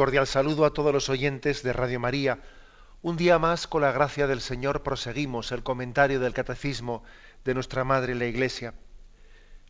[0.00, 2.38] Cordial saludo a todos los oyentes de Radio María.
[3.02, 7.02] Un día más, con la gracia del Señor, proseguimos el comentario del Catecismo
[7.44, 8.72] de nuestra Madre la Iglesia.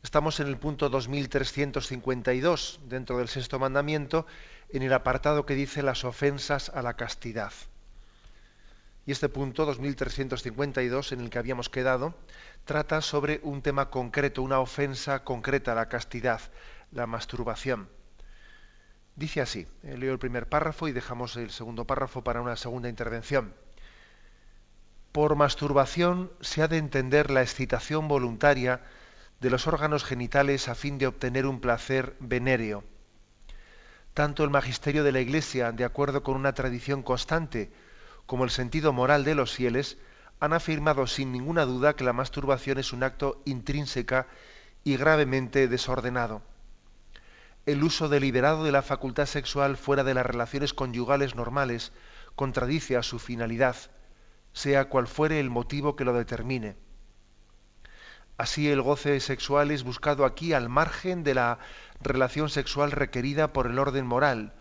[0.04, 4.24] Estamos en el punto 2352, dentro del sexto mandamiento,
[4.68, 7.52] en el apartado que dice las ofensas a la castidad.
[9.06, 12.14] Y este punto 2352, en el que habíamos quedado,
[12.64, 16.40] trata sobre un tema concreto, una ofensa concreta a la castidad,
[16.92, 17.88] la masturbación.
[19.20, 22.88] Dice así, eh, leo el primer párrafo y dejamos el segundo párrafo para una segunda
[22.88, 23.52] intervención.
[25.12, 28.80] Por masturbación se ha de entender la excitación voluntaria
[29.40, 32.82] de los órganos genitales a fin de obtener un placer venéreo.
[34.14, 37.70] Tanto el magisterio de la Iglesia, de acuerdo con una tradición constante,
[38.24, 39.98] como el sentido moral de los fieles,
[40.40, 44.28] han afirmado sin ninguna duda que la masturbación es un acto intrínseca
[44.82, 46.40] y gravemente desordenado
[47.70, 51.92] el uso deliberado de la facultad sexual fuera de las relaciones conyugales normales
[52.34, 53.76] contradice a su finalidad,
[54.52, 56.76] sea cual fuere el motivo que lo determine.
[58.36, 61.58] Así el goce sexual es buscado aquí al margen de la
[62.00, 64.54] relación sexual requerida por el orden moral,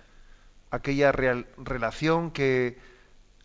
[0.69, 2.77] aquella relación que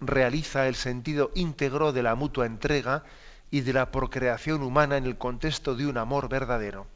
[0.01, 3.05] realiza el sentido íntegro de la mutua entrega
[3.51, 6.89] y de la procreación humana en el contexto de un amor verdadero.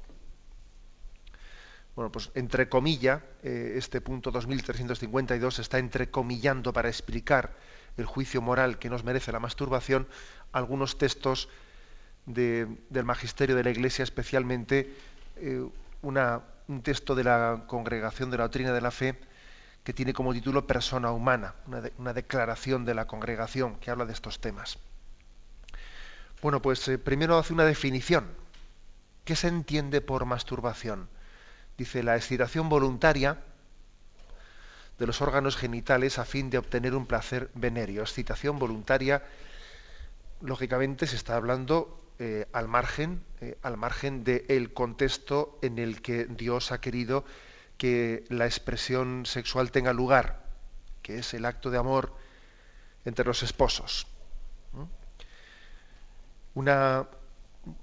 [1.99, 7.57] Bueno, pues entre comillas, eh, este punto 2352 está entrecomillando para explicar
[7.97, 10.07] el juicio moral que nos merece la masturbación
[10.53, 11.49] algunos textos
[12.25, 14.95] del magisterio de la Iglesia, especialmente
[15.39, 15.69] eh,
[16.03, 19.19] un texto de la Congregación de la Doctrina de la Fe
[19.83, 24.39] que tiene como título Persona Humana, una, declaración de la congregación que habla de estos
[24.39, 24.79] temas.
[26.43, 28.25] Bueno, pues eh, primero hace una definición.
[29.25, 31.09] ¿Qué se entiende por masturbación?
[31.79, 33.39] Dice la excitación voluntaria
[34.99, 38.03] de los órganos genitales a fin de obtener un placer venéreo.
[38.03, 39.23] Excitación voluntaria,
[40.41, 46.25] lógicamente, se está hablando eh, al margen, eh, al margen del contexto en el que
[46.27, 47.25] Dios ha querido
[47.77, 50.43] que la expresión sexual tenga lugar,
[51.01, 52.13] que es el acto de amor
[53.05, 54.09] entre los esposos.
[56.55, 57.07] Una,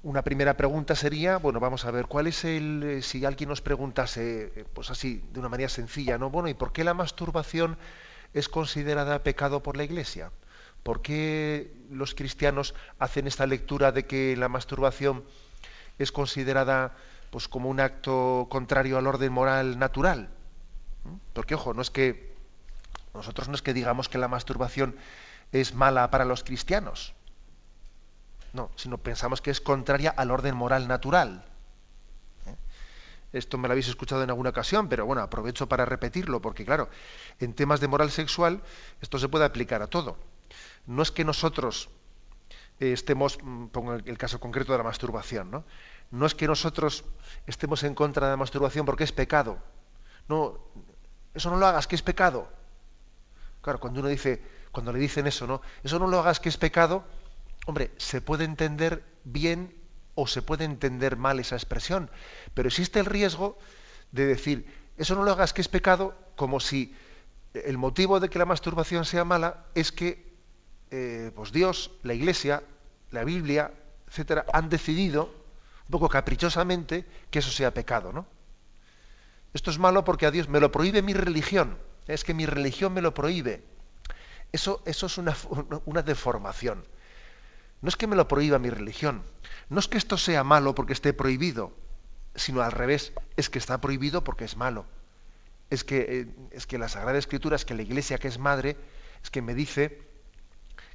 [0.04, 3.62] una primera pregunta sería, bueno, vamos a ver, ¿cuál es el, eh, si alguien nos
[3.62, 6.30] preguntase, eh, pues así, de una manera sencilla, ¿no?
[6.30, 7.78] Bueno, ¿y por qué la masturbación
[8.34, 10.32] es considerada pecado por la Iglesia?
[10.84, 15.24] ¿Por qué los cristianos hacen esta lectura de que la masturbación
[15.98, 16.96] es considerada
[17.32, 20.30] pues como un acto contrario al orden moral natural?
[21.04, 21.16] ¿Mm?
[21.34, 22.36] Porque, ojo, no es que
[23.14, 24.96] nosotros no es que digamos que la masturbación
[25.52, 27.14] es mala para los cristianos.
[28.56, 31.44] No, sino pensamos que es contraria al orden moral natural.
[32.46, 32.56] ¿Eh?
[33.34, 36.88] Esto me lo habéis escuchado en alguna ocasión, pero bueno, aprovecho para repetirlo, porque claro,
[37.42, 38.62] en temas de moral sexual
[39.02, 40.16] esto se puede aplicar a todo.
[40.86, 41.90] No es que nosotros
[42.80, 45.66] eh, estemos, mm, pongo el caso concreto de la masturbación, ¿no?
[46.12, 47.04] No es que nosotros
[47.48, 49.58] estemos en contra de la masturbación porque es pecado.
[50.30, 50.60] No,
[51.34, 52.48] eso no lo hagas, que es pecado.
[53.62, 55.62] Claro, cuando uno dice, cuando le dicen eso, ¿no?
[55.84, 57.04] Eso no lo hagas, que es pecado,
[57.66, 59.76] Hombre, se puede entender bien
[60.14, 62.10] o se puede entender mal esa expresión,
[62.54, 63.58] pero existe el riesgo
[64.12, 64.66] de decir,
[64.98, 66.96] eso no lo hagas que es pecado, como si
[67.54, 70.36] el motivo de que la masturbación sea mala es que
[70.92, 72.64] eh, pues Dios, la Iglesia,
[73.12, 73.74] la Biblia,
[74.08, 78.28] etcétera, han decidido, un poco caprichosamente, que eso sea pecado, ¿no?
[79.54, 81.78] Esto es malo porque a Dios me lo prohíbe mi religión,
[82.08, 83.64] es que mi religión me lo prohíbe.
[84.52, 85.36] Eso, eso es una,
[85.86, 86.86] una deformación.
[87.82, 89.24] No es que me lo prohíba mi religión,
[89.70, 91.74] no es que esto sea malo porque esté prohibido,
[92.36, 94.86] sino al revés, es que está prohibido porque es malo.
[95.70, 98.78] Es que, eh, es que la Sagrada Escritura, es que la Iglesia que es madre,
[99.24, 100.02] es que me dice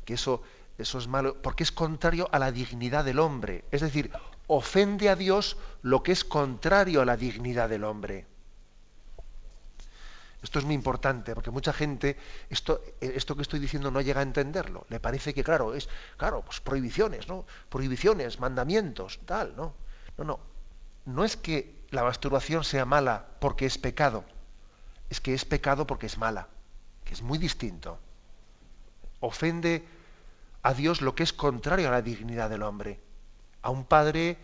[0.04, 0.42] que eso,
[0.78, 3.64] eso es malo porque es contrario a la dignidad del hombre.
[3.70, 4.12] Es decir,
[4.46, 8.26] ofende a Dios lo que es contrario a la dignidad del hombre.
[10.42, 12.16] Esto es muy importante, porque mucha gente,
[12.48, 14.86] esto, esto que estoy diciendo no llega a entenderlo.
[14.88, 17.44] Le parece que, claro, es, claro, pues prohibiciones, ¿no?
[17.68, 19.74] Prohibiciones, mandamientos, tal, ¿no?
[20.16, 20.40] No, no.
[21.04, 24.24] No es que la masturbación sea mala porque es pecado.
[25.10, 26.48] es que es pecado porque es mala,
[27.04, 27.98] que es muy distinto.
[29.20, 29.84] Ofende
[30.62, 33.00] a Dios lo que es contrario a la dignidad del hombre.
[33.62, 34.38] A un padre,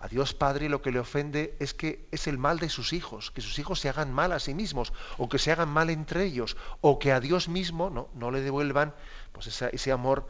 [0.00, 3.30] a Dios Padre, lo que le ofende es que es el mal de sus hijos,
[3.30, 6.24] que sus hijos se hagan mal a sí mismos, o que se hagan mal entre
[6.24, 8.94] ellos, o que a Dios mismo no, le devuelvan
[9.32, 10.28] pues ese amor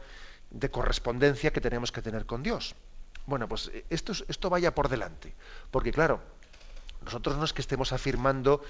[0.49, 2.75] de correspondencia que tenemos que tener con Dios.
[3.27, 5.35] Bueno, pues eh, esto, esto vaya por delante,
[5.69, 6.21] porque claro,
[7.05, 8.63] nosotros no es que estemos afirmando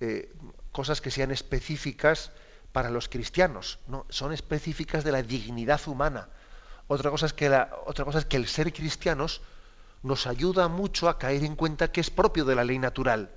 [0.00, 0.30] eh,
[0.72, 2.32] cosas que sean específicas
[2.72, 6.28] para los cristianos, no, son específicas de la dignidad humana.
[6.86, 9.40] Otra cosa es que, la, otra cosa es que el ser cristianos
[10.04, 13.30] nos ayuda mucho a caer en cuenta que es propio de la ley natural.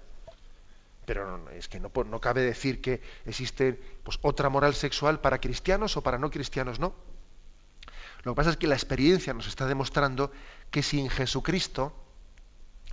[1.06, 3.74] Pero es que no, no cabe decir que existe
[4.04, 6.94] pues, otra moral sexual para cristianos o para no cristianos, no.
[8.24, 10.32] Lo que pasa es que la experiencia nos está demostrando
[10.70, 11.94] que sin Jesucristo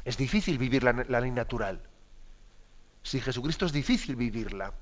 [0.05, 1.83] es difícil vivir la, ley natural.
[3.03, 4.73] Sin Jesucristo es difícil vivirla.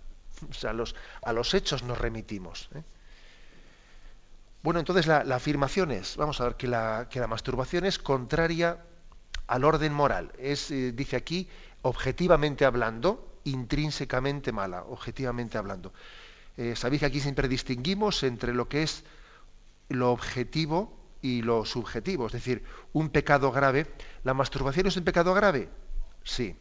[1.22, 2.68] A los hechos nos remitimos.
[2.74, 2.82] ¿eh?
[4.62, 8.78] Bueno, entonces la, afirmación es, vamos a ver, que la, masturbación es contraria
[9.48, 10.32] al orden moral.
[10.38, 11.48] Es, eh, dice aquí,
[11.82, 15.92] objetivamente hablando, intrínsecamente mala, objetivamente hablando.
[16.56, 19.04] Eh, Sabéis que aquí siempre distinguimos entre lo que es
[19.88, 22.62] lo objetivo y lo subjetivo, es decir,
[22.92, 23.86] un pecado grave.
[24.22, 25.68] ¿La masturbación es un pecado grave?
[26.22, 26.56] Sí.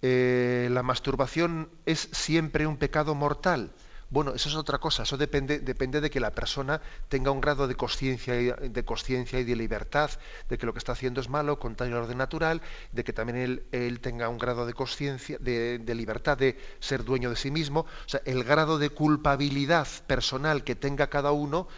[0.00, 3.72] Eh, ¿La masturbación es siempre un pecado mortal?
[4.10, 7.68] Bueno, eso es otra cosa, eso depende, depende de que la persona tenga un grado
[7.68, 10.10] de conciencia de conciencia y de libertad,
[10.48, 12.60] de que lo que está haciendo es malo, contrario al orden natural,
[12.90, 17.30] de que también él, tenga un grado de conciencia, de, de, libertad de ser dueño
[17.30, 17.82] de sí mismo.
[17.82, 21.68] O sea, el grado de culpabilidad personal que tenga cada uno,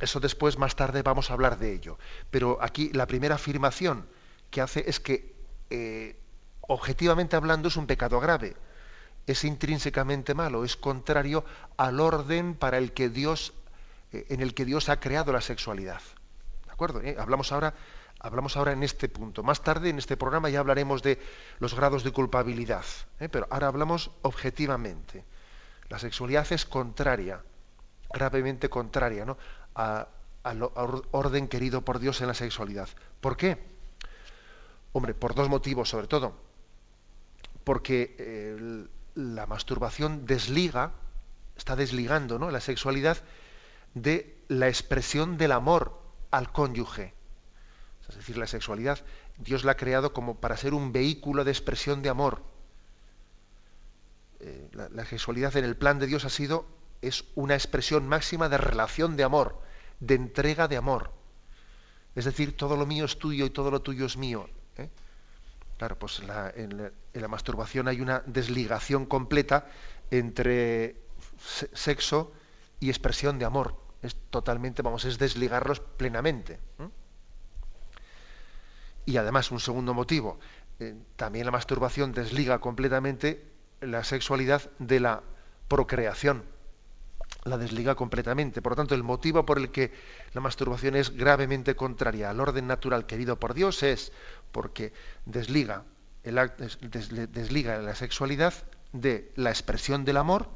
[0.00, 1.98] eso después, más tarde, vamos a hablar de ello.
[2.30, 4.06] Pero aquí la primera afirmación
[4.52, 5.34] que hace es que,
[5.70, 6.14] eh,
[6.60, 8.54] objetivamente hablando, es un pecado grave
[9.26, 11.44] es intrínsecamente malo, es contrario
[11.76, 13.54] al orden para el que Dios,
[14.12, 16.00] eh, en el que Dios ha creado la sexualidad.
[16.66, 17.00] ¿De acuerdo?
[17.00, 17.16] ¿Eh?
[17.18, 17.74] Hablamos, ahora,
[18.20, 19.42] hablamos ahora en este punto.
[19.42, 21.18] Más tarde en este programa ya hablaremos de
[21.58, 22.84] los grados de culpabilidad,
[23.20, 23.28] ¿eh?
[23.28, 25.24] pero ahora hablamos objetivamente.
[25.88, 27.40] La sexualidad es contraria,
[28.12, 29.36] gravemente contraria, ¿no?
[29.74, 30.70] al
[31.10, 32.88] orden querido por Dios en la sexualidad.
[33.20, 33.58] ¿Por qué?
[34.92, 36.34] Hombre, por dos motivos sobre todo.
[37.64, 40.92] Porque la masturbación desliga,
[41.56, 42.50] está desligando ¿no?
[42.50, 43.18] la sexualidad
[43.94, 46.00] de la expresión del amor
[46.30, 47.14] al cónyuge.
[48.08, 48.98] Es decir, la sexualidad
[49.38, 52.42] Dios la ha creado como para ser un vehículo de expresión de amor.
[54.40, 56.66] Eh, la, sexualidad en el plan de Dios ha sido,
[57.02, 59.60] es una expresión máxima de relación de amor,
[60.00, 61.12] de entrega de amor.
[62.14, 64.48] Es decir, todo lo mío es tuyo y todo lo tuyo es mío.
[65.78, 69.66] Claro, pues en la, masturbación hay una desligación completa
[70.10, 70.96] entre
[71.72, 72.32] sexo
[72.78, 73.76] y expresión de amor.
[74.02, 76.60] Es totalmente, vamos, es desligarlos plenamente.
[79.06, 80.38] Y además, un segundo motivo,
[80.78, 83.44] eh, también la masturbación desliga completamente
[83.80, 85.22] la sexualidad de la
[85.68, 86.44] procreación.
[87.44, 88.62] La desliga completamente.
[88.62, 89.92] Por lo tanto, el motivo por el que
[90.32, 94.12] la masturbación es gravemente contraria al orden natural querido por Dios es
[94.54, 94.92] porque
[95.26, 95.82] desliga,
[96.22, 98.54] la sexualidad
[98.92, 100.48] de la expresión del amor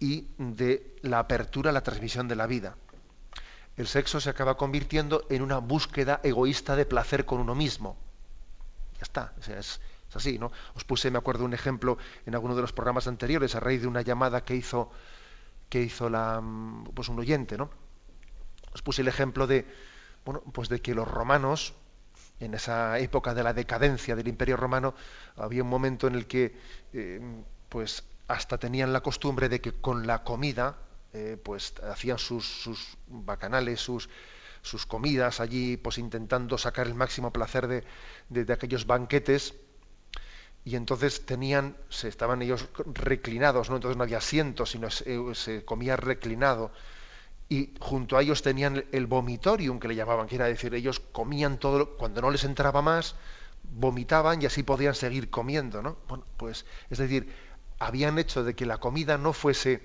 [0.00, 2.74] y de la apertura a la transmisión de la vida.
[3.76, 7.98] El sexo se acaba convirtiendo en una búsqueda egoísta de placer con uno mismo.
[8.94, 9.80] Ya está, es,
[10.14, 10.50] así, ¿no?
[10.74, 13.88] Os puse, me acuerdo, un ejemplo en alguno de los programas anteriores a raíz de
[13.88, 14.90] una llamada que hizo
[15.68, 16.42] que hizo la,
[16.94, 17.70] pues un oyente, ¿no?
[18.72, 19.66] Os puse el ejemplo de,
[20.24, 21.74] bueno, pues de que los romanos
[22.44, 24.94] en esa época de la decadencia del Imperio Romano,
[25.36, 26.54] había un momento en el que
[26.92, 27.20] eh,
[27.68, 30.76] pues hasta tenían la costumbre de que con la comida
[31.12, 32.66] eh, pues hacían sus,
[33.06, 34.08] bacanales, sus,
[34.62, 37.84] sus comidas allí, pues intentando sacar el máximo placer de,
[38.28, 39.54] de, aquellos banquetes.
[40.64, 43.76] Y entonces tenían, se estaban ellos reclinados, ¿no?
[43.76, 46.70] Entonces no había asientos, sino se comía reclinado
[47.52, 51.58] y junto a ellos tenían el vomitorium que le llamaban, que era decir, ellos comían
[51.58, 53.14] todo, cuando no les entraba más,
[53.62, 55.98] vomitaban y así podían seguir comiendo, ¿no?
[56.08, 57.30] Bueno, pues, es decir,
[57.78, 59.82] habían hecho de que la comida no fuese,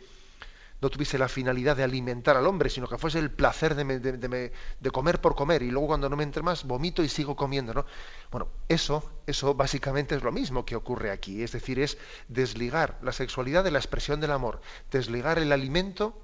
[0.79, 4.91] no tuviese la finalidad de alimentar al hombre, sino que fuese el placer de, de,
[4.91, 7.86] comer por comer, y luego cuando no me entre más, vomito y sigo comiendo, ¿no?
[8.31, 11.97] Bueno, eso, eso básicamente es lo mismo que ocurre aquí, es decir, es
[12.29, 16.24] desligar la sexualidad de la expresión del amor, desligar el alimento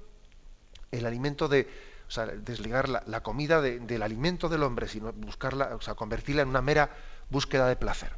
[0.98, 1.68] el alimento de,
[2.08, 6.48] o sea, desligar la, comida del alimento del hombre, sino buscarla, o sea, convertirla en
[6.48, 6.90] una mera
[7.30, 8.12] búsqueda de placer.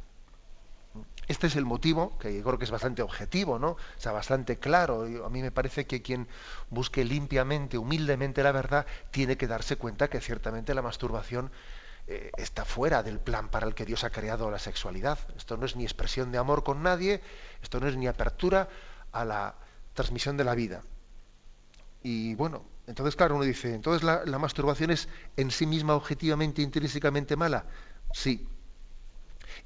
[1.27, 3.71] Este es el motivo, que yo creo que es bastante objetivo, ¿no?
[3.71, 5.05] O sea, bastante claro.
[5.25, 6.27] A mí me parece que quien
[6.69, 11.51] busque limpiamente, humildemente la verdad, tiene que darse cuenta que ciertamente la masturbación
[12.07, 15.19] eh, está fuera del plan para el que Dios ha creado la sexualidad.
[15.35, 17.21] Esto no es ni expresión de amor con nadie,
[17.61, 18.69] esto no es ni apertura
[19.11, 19.55] a la
[19.93, 20.81] transmisión de la vida.
[22.09, 27.35] Y bueno, entonces claro, uno dice, entonces la, masturbación es en sí misma objetivamente, intrínsecamente
[27.35, 27.65] mala.
[28.13, 28.47] Sí,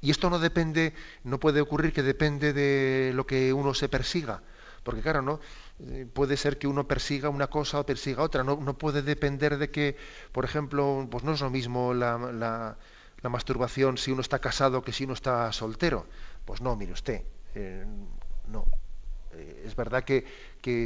[0.00, 4.42] y esto no depende, no puede ocurrir que depende de lo que uno se persiga.
[4.82, 5.38] Porque claro, ¿no?
[5.86, 8.42] Eh, puede ser que uno persiga una cosa o persiga otra.
[8.42, 9.96] No, no puede depender de que,
[10.32, 12.18] por ejemplo, pues no es lo mismo la,
[13.22, 16.08] la, masturbación si uno está casado que si uno está soltero.
[16.44, 17.22] Pues no, mire usted,
[17.54, 17.86] eh,
[18.48, 18.66] no.
[19.34, 20.24] Eh, es verdad que,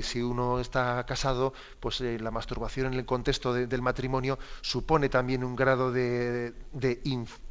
[0.03, 5.55] si uno está casado, pues la masturbación en el contexto del matrimonio supone también un
[5.55, 7.00] grado de, de,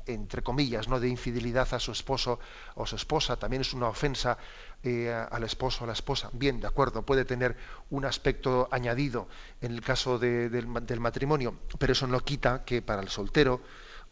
[0.07, 0.99] entre comillas, ¿no?
[0.99, 2.39] de infidelidad a su esposo
[2.75, 4.37] o su esposa, también es una ofensa
[4.83, 6.29] eh, al esposo o a la esposa.
[6.33, 7.55] Bien, de acuerdo, puede tener
[7.89, 9.27] un aspecto añadido
[9.61, 13.61] en el caso del, matrimonio, pero eso no quita que para el soltero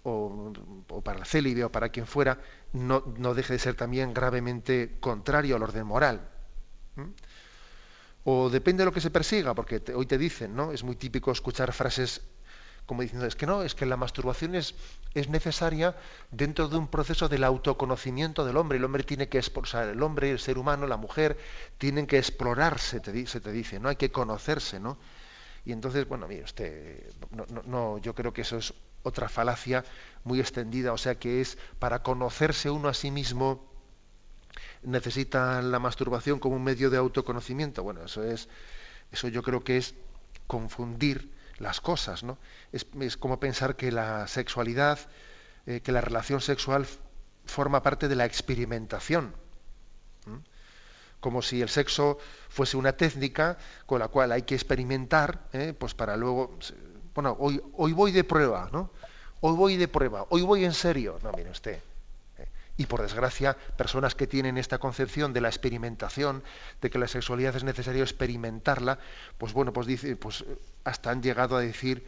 [0.04, 0.52] o,
[1.04, 2.40] para el célibe o para quien fuera,
[2.74, 3.02] no,
[3.34, 6.30] deje de ser también gravemente contrario al orden moral.
[8.24, 10.72] O depende de lo que se persiga, porque hoy te dicen, ¿no?
[10.72, 12.22] Es muy típico escuchar frases
[12.86, 14.76] como diciendo, es que no, es que la masturbación es,
[15.14, 15.96] es necesaria
[16.32, 18.78] dentro de un proceso del autoconocimiento del hombre.
[18.78, 21.38] El hombre tiene que explorar, el hombre, el ser humano, la mujer,
[21.78, 23.90] tienen que explorarse, se te dice, ¿no?
[23.90, 24.98] Hay que conocerse, ¿no?
[25.66, 28.74] Y entonces, bueno, mire usted, no, no, yo creo que eso es
[29.04, 29.86] otra falacia
[30.26, 33.73] muy extendida, o sea que es para conocerse uno a sí mismo
[34.84, 37.84] necesita la masturbación como un medio de autoconocimiento.
[37.84, 38.50] Bueno, eso es,
[39.12, 39.96] eso yo creo que es
[40.48, 42.38] confundir las cosas, ¿no?
[42.72, 42.86] Es,
[43.18, 45.00] como pensar que la sexualidad,
[45.66, 46.86] eh, que la relación sexual
[47.46, 49.34] forma parte de la experimentación.
[51.20, 52.18] Como si el sexo
[52.50, 55.74] fuese una técnica con la cual hay que experimentar, ¿eh?
[55.78, 56.58] pues para luego,
[57.16, 58.92] bueno, hoy, hoy voy de prueba, ¿no?
[59.40, 61.20] Hoy voy de prueba, hoy voy en serio.
[61.24, 61.80] No, mire usted,
[62.76, 66.44] y por desgracia, personas que tienen esta concepción de la experimentación,
[66.82, 69.00] de que la sexualidad es necesario experimentarla,
[69.38, 70.44] pues bueno, pues dice, pues
[70.84, 72.04] hasta han llegado a decir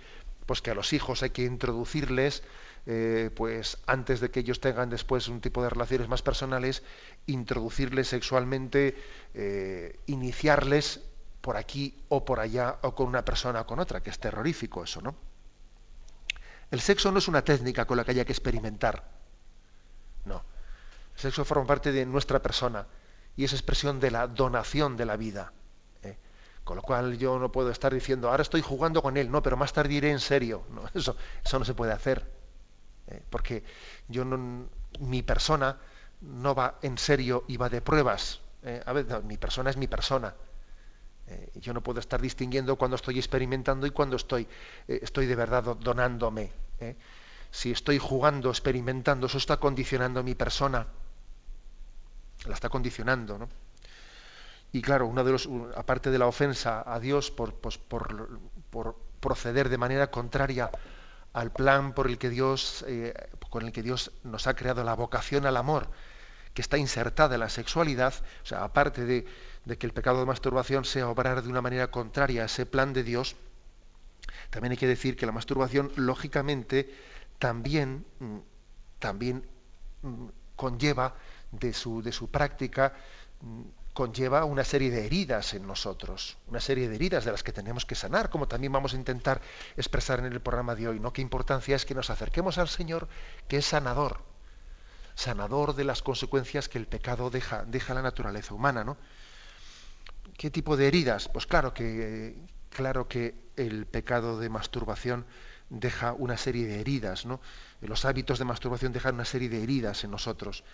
[0.45, 2.43] pues que a los hijos hay que introducirles,
[2.85, 6.83] eh, pues antes de que ellos tengan después un tipo de relaciones más personales,
[7.25, 8.95] introducirles sexualmente,
[9.33, 11.01] eh, iniciarles
[11.41, 14.83] por aquí o por allá o con una persona o con otra, que es terrorífico
[14.83, 15.15] eso, ¿no?
[16.71, 19.14] El sexo no es una técnica con la que haya que experimentar.
[21.15, 22.85] El sexo forma parte de nuestra persona
[23.37, 25.51] y es expresión de la donación de la vida.
[26.03, 26.17] ¿eh?
[26.63, 29.57] Con lo cual yo no puedo estar diciendo, ahora estoy jugando con él, no, pero
[29.57, 30.63] más tarde iré en serio.
[30.93, 31.15] eso,
[31.53, 32.25] no se puede hacer.
[33.07, 33.21] ¿eh?
[33.29, 33.63] Porque
[34.07, 34.25] yo
[34.99, 35.77] mi persona
[36.21, 38.41] no va en serio y va de pruebas.
[38.63, 38.81] ¿eh?
[38.85, 40.33] A mi persona es mi persona.
[41.55, 44.47] yo no puedo estar distinguiendo cuando estoy experimentando y cuando estoy,
[44.87, 46.51] estoy de verdad donándome.
[47.51, 50.87] Si estoy jugando, experimentando, eso está condicionando mi persona
[52.45, 53.37] la está condicionando.
[53.37, 53.49] ¿no?
[54.71, 58.97] Y claro, uno de los, aparte de la ofensa a Dios por, pues, por, por,
[59.19, 60.69] proceder de manera contraria
[61.33, 63.13] al plan por el que Dios, eh,
[63.49, 65.87] con el que Dios nos ha creado la vocación al amor,
[66.53, 69.25] que está insertada en la sexualidad, o sea, aparte de,
[69.65, 72.93] de que el pecado de masturbación sea obrar de una manera contraria a ese plan
[72.93, 73.35] de Dios,
[74.49, 76.93] también hay que decir que la masturbación, lógicamente,
[77.39, 78.37] también, mm,
[78.99, 79.45] también
[80.01, 81.15] mm, conlleva
[81.51, 82.93] de su, de su práctica
[83.41, 83.61] mm,
[83.95, 87.85] conlleva una serie de heridas en nosotros, una serie de heridas de las que tenemos
[87.85, 89.39] que sanar, como también vamos a intentar
[89.77, 91.13] expresar en el programa de hoy, ¿no?
[91.13, 93.07] Qué importancia es que nos acerquemos al Señor,
[93.47, 94.19] que es sanador,
[95.15, 98.97] sanador de las consecuencias que el pecado deja, deja la naturaleza humana, ¿no?
[100.37, 101.29] ¿Qué tipo de heridas?
[101.29, 102.35] Pues claro que,
[102.71, 105.25] claro que el pecado de masturbación
[105.69, 107.39] deja una serie de heridas, ¿no?
[107.79, 110.65] Los hábitos de masturbación dejan una serie de heridas en nosotros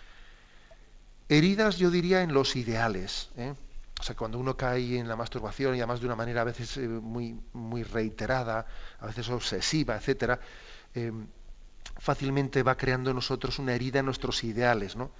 [1.28, 3.30] Heridas, yo diría, en los ideales.
[3.36, 3.54] ¿eh?
[4.00, 6.76] O sea, cuando uno cae en la masturbación y además de una manera a veces
[6.76, 8.66] eh, muy, muy reiterada,
[8.98, 10.40] a veces obsesiva, etcétera,
[10.94, 11.12] eh,
[11.98, 15.12] fácilmente va creando en nosotros una herida en nuestros ideales, ¿no?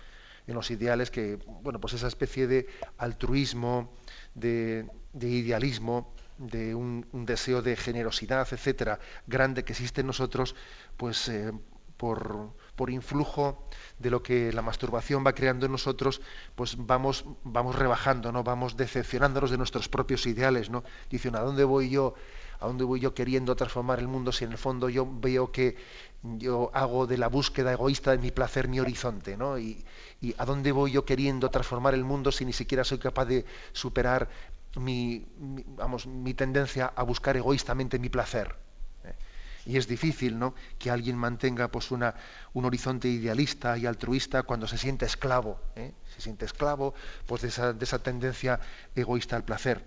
[0.49, 2.67] En los ideales que, bueno, pues esa especie de
[2.99, 3.93] altruismo,
[4.35, 10.57] de, idealismo, de un, deseo de generosidad, etcétera, grande que existe en nosotros,
[10.97, 11.31] pues
[12.03, 13.63] por, por influjo
[14.01, 16.21] de lo que la masturbación va creando en nosotros,
[16.57, 18.43] pues vamos, vamos rebajando, ¿no?
[18.43, 20.83] Vamos decepcionándonos de nuestros propios ideales, ¿no?
[21.09, 22.15] Dicen, ¿a dónde voy yo?
[22.59, 25.77] ¿A dónde voy yo queriendo transformar el mundo si en el fondo yo veo que
[26.25, 29.57] yo hago de la búsqueda egoísta de mi placer mi horizonte, ¿no?
[29.57, 29.85] Y,
[30.39, 34.29] a dónde voy yo queriendo transformar el mundo si ni siquiera soy capaz de superar
[34.75, 35.25] mi,
[35.77, 38.62] vamos, mi tendencia a buscar egoístamente mi placer.
[39.65, 40.55] Y es difícil, ¿no?
[40.79, 42.03] Que alguien mantenga pues un
[42.65, 45.93] horizonte idealista y altruista cuando se siente esclavo, ¿eh?
[46.15, 46.95] se siente esclavo
[47.27, 48.59] pues de esa, de esa tendencia
[48.97, 49.85] egoísta al placer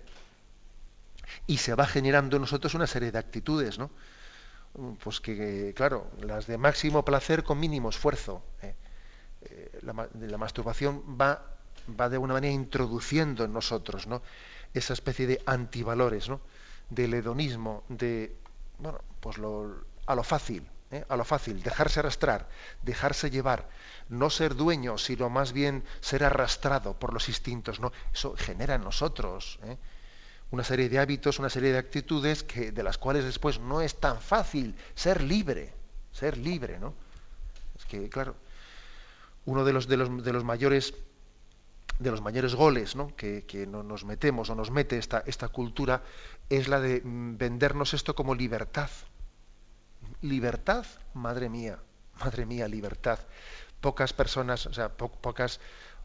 [1.46, 3.90] y se va generando en nosotros una serie de actitudes, ¿no?
[5.02, 8.42] Pues que, claro, las de máximo placer con mínimo esfuerzo.
[8.62, 8.74] ¿eh?
[9.42, 11.56] Eh, la, masturbación va,
[11.98, 14.22] va de alguna manera introduciendo en nosotros, ¿no?
[14.74, 16.40] Esa especie de antivalores, ¿no?
[16.90, 18.36] Del hedonismo, de,
[18.78, 19.36] bueno, pues
[20.06, 21.04] a lo fácil, ¿eh?
[21.08, 22.48] a lo fácil, dejarse arrastrar,
[22.82, 23.68] dejarse llevar,
[24.08, 27.92] no ser dueño, sino más bien ser arrastrado por los instintos, ¿no?
[28.12, 29.76] Eso genera en nosotros, ¿eh?
[30.50, 33.96] una serie de hábitos, una serie de actitudes que, de las cuales después no es
[33.96, 35.72] tan fácil ser libre,
[36.12, 36.94] ser libre, ¿no?
[37.76, 38.36] Es que, claro,
[39.44, 40.94] uno de los, de los, de los mayores
[41.98, 43.14] de los mayores goles ¿no?
[43.16, 46.02] que, que nos metemos o nos mete esta, esta cultura
[46.50, 48.90] es la de vendernos esto como libertad.
[50.20, 51.78] Libertad, madre mía,
[52.20, 53.18] madre mía, libertad.
[53.80, 55.60] Pocas personas, o sea, pocas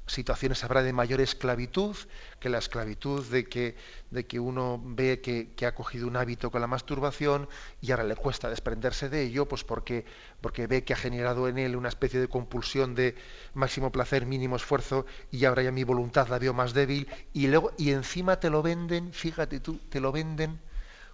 [0.07, 1.95] situaciones habrá de mayor esclavitud
[2.39, 3.75] que la esclavitud de que,
[4.09, 7.47] de que uno ve que, ha cogido un hábito con la masturbación
[7.81, 10.05] y ahora le cuesta desprenderse de ello, pues porque,
[10.41, 13.15] porque ve que ha generado en él una especie de compulsión de
[13.53, 17.71] máximo placer, mínimo esfuerzo, y ahora ya mi voluntad la veo más débil, y luego,
[17.77, 20.59] y encima te lo venden, fíjate tú, te lo venden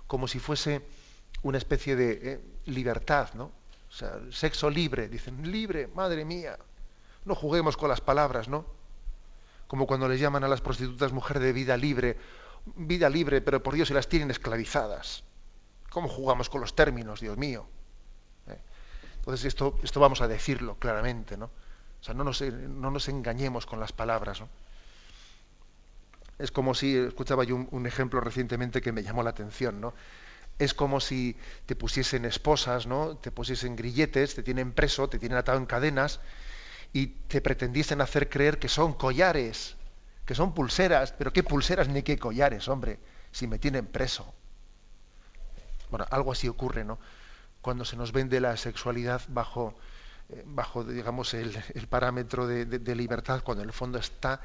[0.08, 0.82] como si fuese
[1.44, 3.52] una especie de eh, libertad, ¿no?
[3.90, 6.58] O sea, sexo libre, dicen, libre, madre mía.
[7.26, 8.77] No juguemos con las palabras, ¿no?
[9.68, 12.18] Como cuando les llaman a las prostitutas mujer de vida libre,
[12.76, 15.24] vida libre, pero por Dios se las tienen esclavizadas.
[15.90, 17.68] ¿Cómo jugamos con los términos, Dios mío?
[18.48, 18.58] ¿Eh?
[19.18, 21.46] Entonces esto, esto vamos a decirlo claramente, ¿no?
[21.46, 24.50] O sea, no nos, no nos engañemos con las palabras, ¿no?
[26.40, 29.94] Es como si, escuchaba yo un, un, ejemplo recientemente que me llamó la atención, ¿no?
[30.60, 33.18] Es como si te pusiesen esposas, ¿no?
[33.18, 36.20] Te pusiesen grilletes, te tienen preso, te tienen atado en cadenas,
[36.94, 39.76] y te pretendiesen hacer creer que son collares,
[40.26, 43.00] que son pulseras, pero qué pulseras ni qué collares, hombre,
[43.32, 44.34] si me tienen preso.
[45.90, 47.00] Bueno, algo así ocurre, ¿no?
[47.62, 49.76] Cuando se nos vende la sexualidad bajo,
[50.30, 51.52] eh, bajo digamos, el,
[51.90, 54.42] parámetro de, libertad, cuando en el fondo está,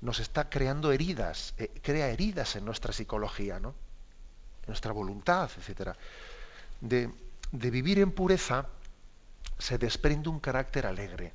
[0.00, 3.70] nos está creando heridas, eh, crea heridas en nuestra psicología, ¿no?
[3.70, 5.96] En nuestra voluntad, etcétera.
[6.80, 7.10] De,
[7.50, 8.66] de vivir en pureza
[9.58, 11.32] se desprende un carácter alegre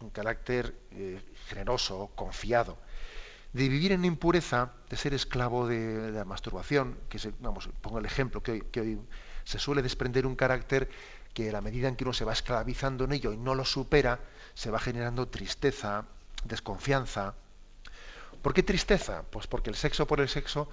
[0.00, 2.78] un carácter eh, generoso, confiado,
[3.52, 8.06] de vivir en impureza, de ser esclavo de, la masturbación, que se, vamos, pongo el
[8.06, 8.98] ejemplo, que hoy,
[9.44, 10.88] se suele desprender un carácter
[11.34, 13.64] que a la medida en que uno se va esclavizando en ello y no lo
[13.64, 14.20] supera,
[14.54, 16.06] se va generando tristeza,
[16.44, 17.34] desconfianza.
[18.42, 19.24] ¿Por qué tristeza?
[19.30, 20.68] Pues porque el sexo por el sexo,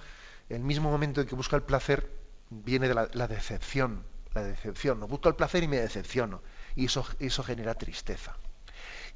[0.48, 2.10] el mismo momento en que busca el placer,
[2.50, 4.04] viene de la, decepción.
[4.34, 5.00] La decepción.
[5.00, 6.42] No busco el placer y me decepciono.
[6.74, 8.36] Y eso, eso genera tristeza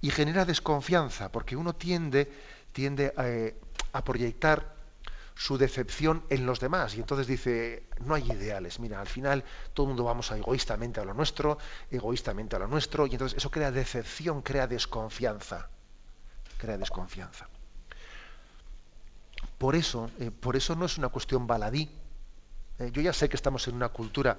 [0.03, 2.31] y genera desconfianza, porque uno tiende,
[2.73, 3.55] tiende eh,
[3.93, 4.75] a, proyectar
[5.35, 9.87] su decepción en los demás y entonces dice, no hay ideales, mira, al final todo
[9.87, 11.57] el mundo vamos a egoístamente a lo nuestro,
[11.91, 15.69] egoístamente a lo nuestro, y entonces eso crea decepción, crea desconfianza,
[16.59, 17.49] crea desconfianza.
[19.57, 21.89] Por eso, eh, por eso no es una cuestión baladí.
[22.81, 24.39] Eh, yo ya sé que estamos en una cultura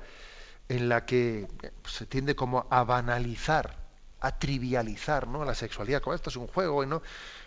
[0.68, 1.48] en la que
[1.86, 3.83] se tiende como a banalizar
[4.24, 5.44] a trivializar ¿no?
[5.44, 7.02] la sexualidad, como esto es un juego, ¿no?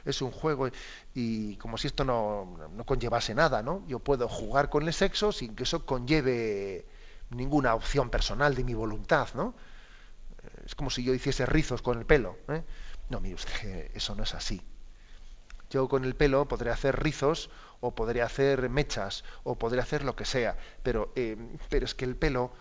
[0.05, 0.69] es un juego
[1.15, 3.83] y como si esto no, no, conllevase nada, ¿no?
[3.89, 6.85] Yo puedo jugar con el sexo sin que eso conlleve
[7.31, 9.55] ninguna opción personal de mi voluntad, ¿no?
[10.67, 12.37] Es como si yo hiciese rizos con el pelo.
[12.49, 12.63] ¿eh?
[13.09, 14.61] No, mire usted, eso no es así.
[15.71, 17.49] Yo con el pelo podré hacer rizos
[17.81, 21.39] o podré hacer mechas o podré hacer lo que sea, pero, eh,
[21.71, 22.53] pero es que el pelo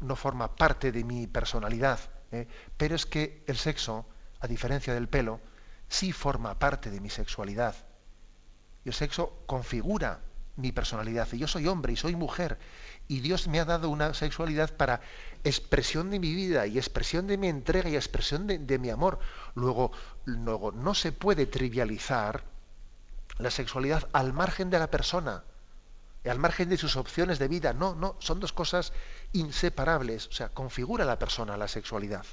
[0.00, 2.00] no forma parte de mi personalidad
[2.32, 2.48] ¿eh?
[2.76, 4.06] pero es que el sexo,
[4.40, 5.40] a diferencia del pelo,
[5.88, 7.76] sí forma parte de mi sexualidad.
[8.84, 10.20] Y el sexo configura
[10.56, 11.28] mi personalidad.
[11.32, 12.58] Y yo soy hombre y soy mujer.
[13.08, 15.00] Y Dios me ha dado una sexualidad para
[15.44, 19.18] expresión de mi vida y expresión de mi entrega y expresión de, de mi amor.
[19.54, 19.92] Luego,
[20.24, 22.44] luego, no se puede trivializar
[23.38, 25.44] la sexualidad al margen de la persona
[26.28, 27.72] al margen de sus opciones de vida.
[27.72, 28.92] No, no, son dos cosas
[29.32, 30.28] inseparables.
[30.28, 32.24] O sea, configura la persona la sexualidad.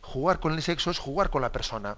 [0.00, 1.96] Jugar con el sexo es jugar con la persona.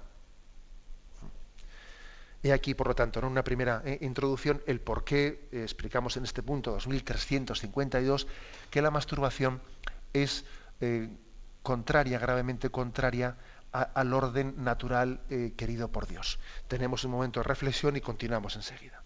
[2.42, 6.16] He aquí, por lo tanto, en una primera eh, introducción, el por qué eh, explicamos
[6.16, 8.26] en este punto 2352
[8.70, 9.61] que la masturbación
[10.14, 10.46] es
[10.80, 11.09] eh,
[11.62, 13.37] contraria, gravemente contraria
[13.72, 15.20] al orden natural
[15.56, 16.40] querido por Dios.
[16.66, 19.00] Tenemos un momento de reflexión y continuamos enseguida.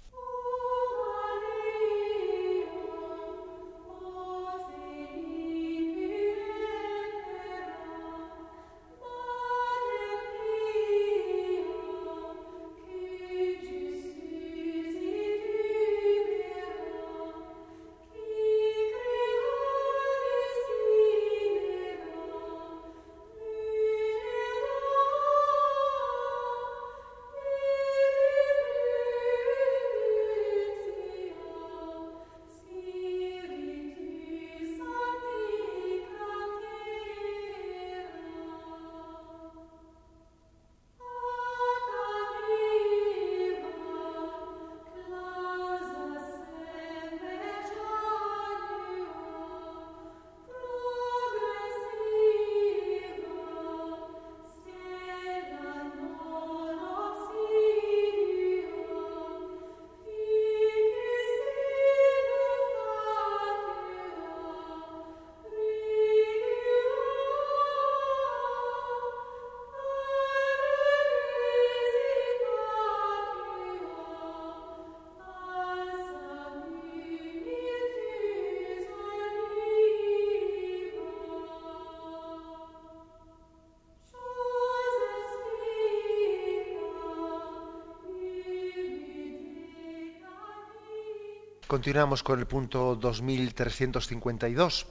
[91.85, 94.87] Continuamos con el punto 2352,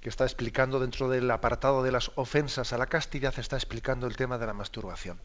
[0.00, 4.16] que está explicando dentro del apartado de las ofensas a la castidad, está explicando el
[4.16, 5.20] tema de la masturbación.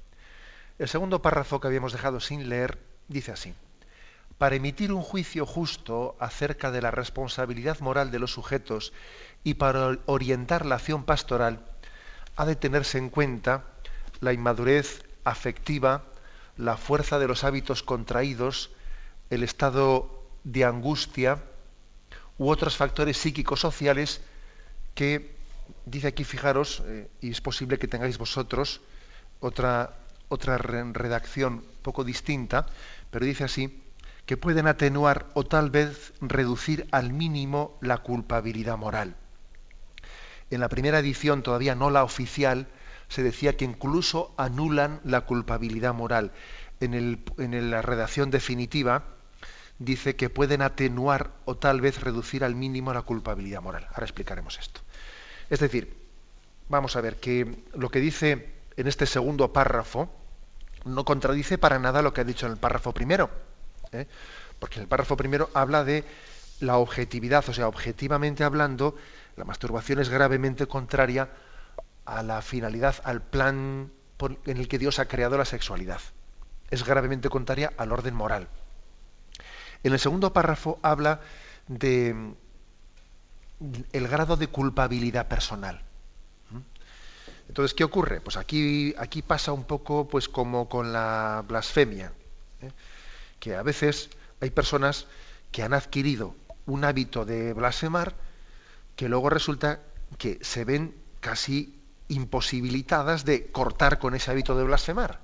[0.79, 2.77] El segundo párrafo que habíamos dejado sin leer
[3.07, 3.53] dice así.
[4.37, 8.91] Para emitir un juicio justo acerca de la responsabilidad moral de los sujetos
[9.45, 11.63] y para orientar la acción pastoral,
[12.35, 13.63] ha de tenerse en cuenta
[14.19, 16.03] la inmadurez afectiva,
[16.57, 18.71] la fuerza de los hábitos contraídos,
[19.29, 21.43] el estado de angustia
[22.37, 24.21] u otros factores psíquicos sociales
[24.95, 25.35] que,
[25.85, 28.81] dice aquí, fijaros, eh, y es posible que tengáis vosotros
[29.39, 29.97] otra,
[30.29, 32.65] otra redacción poco distinta,
[33.09, 33.83] pero dice así,
[34.25, 39.15] que pueden atenuar o tal vez reducir al mínimo la culpabilidad moral.
[40.49, 42.67] En la primera edición, todavía no la oficial,
[43.07, 46.31] se decía que incluso anulan la culpabilidad moral.
[46.79, 49.03] En, el, en la redacción definitiva,
[49.83, 53.87] dice que pueden atenuar o tal vez reducir al mínimo la culpabilidad moral.
[53.89, 54.81] Ahora explicaremos esto.
[55.49, 55.97] Es decir,
[56.69, 60.09] vamos a ver que lo que dice en este segundo párrafo
[60.85, 63.29] no contradice para nada lo que ha dicho en el párrafo primero,
[63.91, 64.07] ¿eh?
[64.59, 66.03] porque en el párrafo primero habla de
[66.59, 68.95] la objetividad, o sea, objetivamente hablando,
[69.35, 71.29] la masturbación es gravemente contraria
[72.05, 73.91] a la finalidad, al plan
[74.45, 76.01] en el que Dios ha creado la sexualidad.
[76.69, 78.47] Es gravemente contraria al orden moral.
[79.83, 81.21] En el segundo párrafo habla
[81.67, 82.33] de mm,
[83.93, 85.81] el grado de culpabilidad personal.
[86.49, 86.59] ¿Mm?
[87.49, 88.21] Entonces, ¿qué ocurre?
[88.21, 92.13] Pues aquí, aquí pasa un poco pues como con la blasfemia,
[92.61, 92.71] ¿eh?
[93.39, 95.07] que a veces hay personas
[95.51, 98.15] que han adquirido un hábito de blasfemar
[98.95, 99.79] que luego resulta
[100.17, 105.19] que se ven casi imposibilitadas de cortar con ese hábito de blasfemar,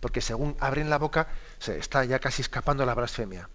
[0.00, 3.48] porque según abren la boca se está ya casi escapando la blasfemia.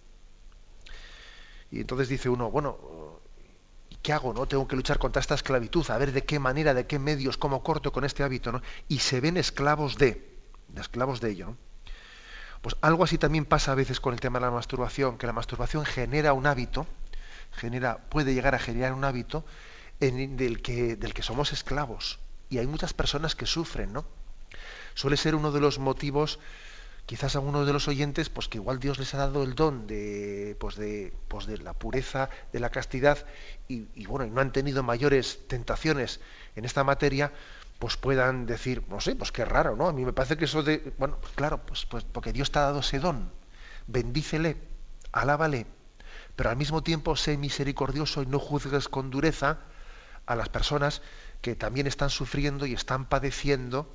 [1.73, 2.77] Y entonces dice uno, bueno,
[4.03, 4.31] ¿qué hago?
[4.31, 7.36] no Tengo que luchar contra esta esclavitud, a ver de qué manera, de qué medios,
[7.36, 8.62] cómo corto con este hábito, ¿no?
[8.88, 10.38] Y se ven esclavos de,
[10.77, 11.57] esclavos de ello.
[12.62, 15.33] Pues algo así también pasa a veces con el tema de la masturbación, que la
[15.33, 16.86] masturbación genera un hábito,
[17.53, 19.43] genera, puede llegar a generar un hábito
[19.99, 22.19] en, del, que, del que somos esclavos.
[22.51, 24.05] Y hay muchas personas que sufren, ¿no?
[24.93, 26.38] Suele ser uno de los motivos
[27.06, 29.88] quizás a uno de los oyentes, pues que igual Dios les ha dado el don
[29.88, 33.26] de, pues de, pues de la pureza, de la castidad,
[33.68, 36.20] y, bueno, y no han tenido mayores tentaciones
[36.56, 37.34] en esta materia,
[37.80, 39.88] pues puedan decir, no sé, pues qué raro, ¿no?
[39.88, 42.60] A mí me parece que eso de, bueno, pues claro, pues, pues porque Dios te
[42.60, 43.32] ha dado ese don,
[43.88, 44.58] bendícele,
[45.12, 45.66] alábale,
[46.36, 49.60] pero al mismo tiempo sé misericordioso y no juzgues con dureza
[50.26, 51.02] a las personas
[51.42, 53.94] que también están sufriendo y están padeciendo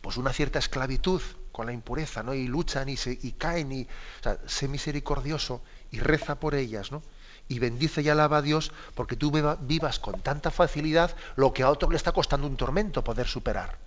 [0.00, 1.20] pues una cierta esclavitud
[1.52, 2.34] con la impureza, ¿no?
[2.34, 6.92] Y luchan y, se, y caen y, o sea, sé misericordioso y reza por ellas,
[6.92, 7.02] ¿no?
[7.48, 11.70] Y bendice y alaba a Dios porque tú vivas con tanta facilidad lo que a
[11.70, 13.78] otro le está costando un tormento poder superar.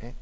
[0.00, 0.14] ¿eh?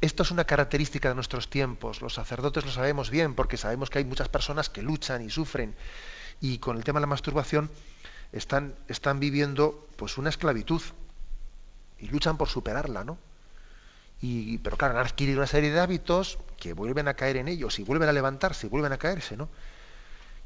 [0.00, 2.00] esto es una característica de nuestros tiempos.
[2.00, 5.74] Los sacerdotes lo sabemos bien porque sabemos que hay muchas personas que luchan y sufren
[6.40, 7.70] y con el tema de la masturbación
[8.32, 10.82] están, están viviendo pues una esclavitud
[11.98, 13.18] y luchan por superarla, ¿no?
[14.20, 17.84] Pero claro, han adquirido una serie de hábitos que vuelven a caer en ellos y
[17.84, 19.48] vuelven a levantarse y vuelven a caerse, ¿no?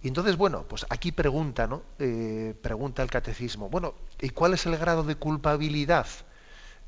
[0.02, 1.83] Y entonces, bueno, pues aquí pregunta, ¿no?
[1.98, 6.07] Eh, pregunta el catecismo, bueno, ¿y cuál es el grado de culpabilidad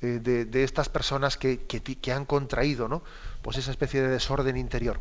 [0.03, 1.61] eh, de, estas personas que,
[2.14, 3.03] han contraído, ¿no?
[3.43, 5.01] Pues esa especie de desorden interior.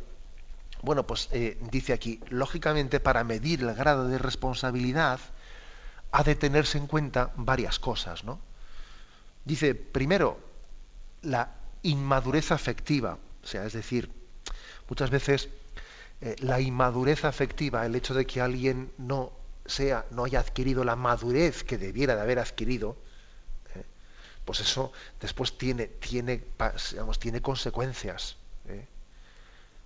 [0.82, 5.20] Bueno, pues eh, dice aquí, lógicamente para medir el grado de responsabilidad
[6.12, 8.39] ha de tenerse en cuenta varias cosas, ¿no?
[9.46, 10.39] Dice, primero,
[11.22, 14.10] la inmadurez afectiva, o sea, es decir,
[14.88, 15.50] muchas veces
[16.22, 19.32] eh, la inmadurez afectiva, el hecho de que alguien no
[19.65, 22.98] sea, no haya adquirido la madurez que debiera de haber adquirido,
[23.76, 23.84] eh,
[24.44, 26.44] pues eso después tiene, tiene,
[26.92, 28.36] digamos, tiene consecuencias.
[28.68, 28.86] Eh.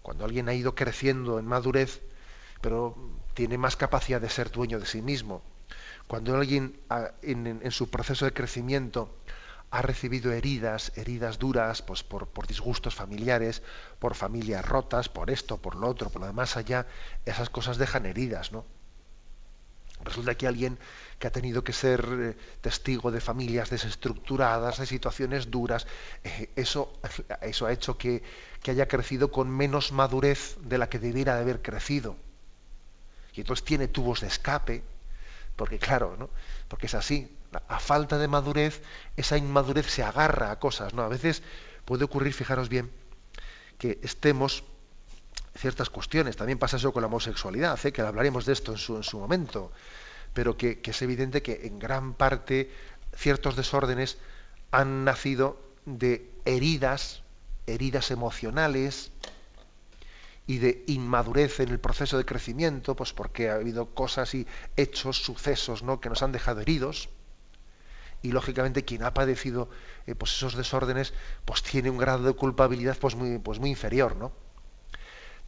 [0.01, 2.01] Cuando alguien ha ido creciendo en madurez,
[2.61, 2.95] pero
[3.35, 5.43] tiene más capacidad de ser dueño de sí mismo.
[6.07, 6.77] Cuando alguien
[7.21, 9.15] en su proceso de crecimiento
[9.73, 13.63] ha recibido heridas, heridas duras, pues por, disgustos familiares,
[13.97, 16.85] por familias rotas, por esto, por lo otro, por lo demás allá,
[17.25, 18.65] esas cosas dejan heridas, ¿no?
[20.03, 20.77] Resulta que alguien
[21.17, 25.87] que ha tenido que ser eh, testigo de familias desestructuradas, de situaciones duras,
[26.23, 26.93] eh, eso,
[27.41, 28.21] eso ha hecho que,
[28.61, 32.15] que haya crecido con menos madurez de la que debiera de haber crecido.
[33.33, 34.83] Y entonces tiene tubos de escape,
[35.55, 36.29] porque claro, ¿no?
[36.67, 37.35] porque es así,
[37.67, 38.81] a falta de madurez,
[39.17, 41.03] esa inmadurez se agarra a cosas, ¿no?
[41.03, 41.43] A veces
[41.85, 42.91] puede ocurrir, fijaros bien,
[43.77, 44.63] que estemos
[45.55, 47.91] ciertas cuestiones, también pasa eso con la homosexualidad, ¿eh?
[47.91, 49.71] que hablaremos de esto en su, en su momento,
[50.33, 52.71] pero que, es evidente que en gran parte
[53.15, 54.17] ciertos desórdenes
[54.71, 57.21] han nacido de heridas,
[57.67, 59.11] heridas emocionales
[60.47, 65.17] y de inmadurez en el proceso de crecimiento, pues porque ha habido cosas y hechos,
[65.17, 66.01] sucesos, ¿no?
[66.01, 67.09] que nos han dejado heridos
[68.23, 69.69] y lógicamente quien ha padecido
[70.07, 71.13] eh, pues esos desórdenes
[71.45, 74.15] pues tiene un grado de culpabilidad pues muy, pues muy inferior.
[74.15, 74.31] ¿no?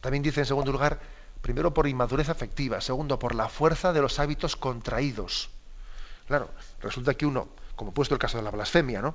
[0.00, 1.00] También dice en segundo lugar,
[1.40, 5.50] primero por inmadurez afectiva, segundo por la fuerza de los hábitos contraídos.
[6.28, 9.14] Claro, resulta que uno, como he puesto el caso de la blasfemia, ¿no?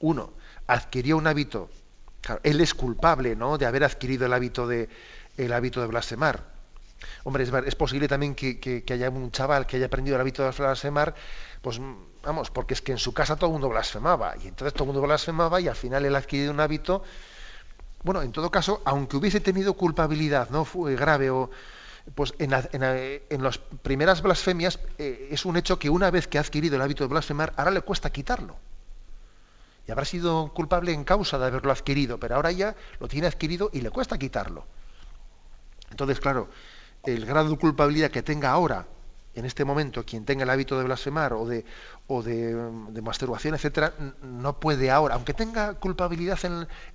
[0.00, 0.32] Uno
[0.66, 1.70] adquirió un hábito,
[2.42, 3.58] él es culpable, ¿no?
[3.58, 4.88] De haber adquirido el hábito de
[5.36, 6.54] el hábito de blasfemar.
[7.24, 10.50] Hombre, es, posible también que, que, haya un chaval que haya aprendido el hábito de
[10.50, 11.14] blasfemar,
[11.60, 11.80] pues
[12.26, 14.92] vamos, porque es que en su casa todo el mundo blasfemaba, y entonces todo el
[14.92, 17.02] mundo blasfemaba y al final él ha adquirido un hábito,
[18.02, 21.50] bueno, en todo caso, aunque hubiese tenido culpabilidad, no fue grave o
[22.14, 26.76] pues en, las primeras blasfemias eh, es un hecho que una vez que ha adquirido
[26.76, 28.56] el hábito de blasfemar, ahora le cuesta quitarlo.
[29.88, 33.70] Y habrá sido culpable en causa de haberlo adquirido, pero ahora ya lo tiene adquirido
[33.72, 34.66] y le cuesta quitarlo.
[35.90, 36.48] Entonces, claro,
[37.04, 38.86] el grado de culpabilidad que tenga ahora
[39.36, 41.64] en este momento quien tenga el hábito de blasfemar o de,
[42.08, 46.38] o de, masturbación, etcétera, no puede ahora, aunque tenga culpabilidad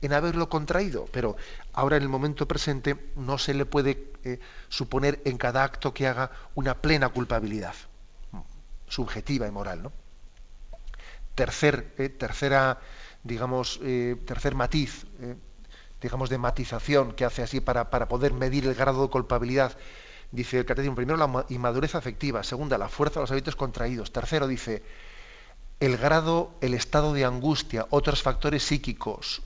[0.02, 1.38] en, haberlo contraído, pero
[1.72, 6.08] ahora en el momento presente no se le puede eh, suponer en cada acto que
[6.08, 7.76] haga una plena culpabilidad
[8.88, 9.84] subjetiva y moral.
[9.84, 9.92] ¿no?
[11.36, 12.80] Tercer, eh, tercera,
[13.24, 15.06] digamos, eh, tercer matiz,
[16.02, 19.78] digamos, de matización que hace así para, para poder medir el grado de culpabilidad
[20.32, 24.48] Dice el catecismo, primero la inmadurez afectiva, segunda la fuerza de los hábitos contraídos, tercero
[24.48, 24.82] dice
[25.82, 29.42] el grado, el estado de angustia, otros factores psíquicos,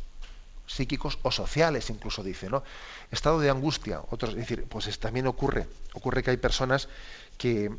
[0.67, 2.63] psíquicos o sociales incluso dice, ¿no?
[3.09, 6.89] Estado de angustia, otros, es decir, pues también ocurre, ocurre que hay personas
[7.37, 7.71] que,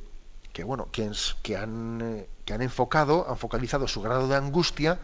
[0.53, 1.11] que bueno, que,
[1.43, 4.99] que, han, que han enfocado, han focalizado su grado de angustia,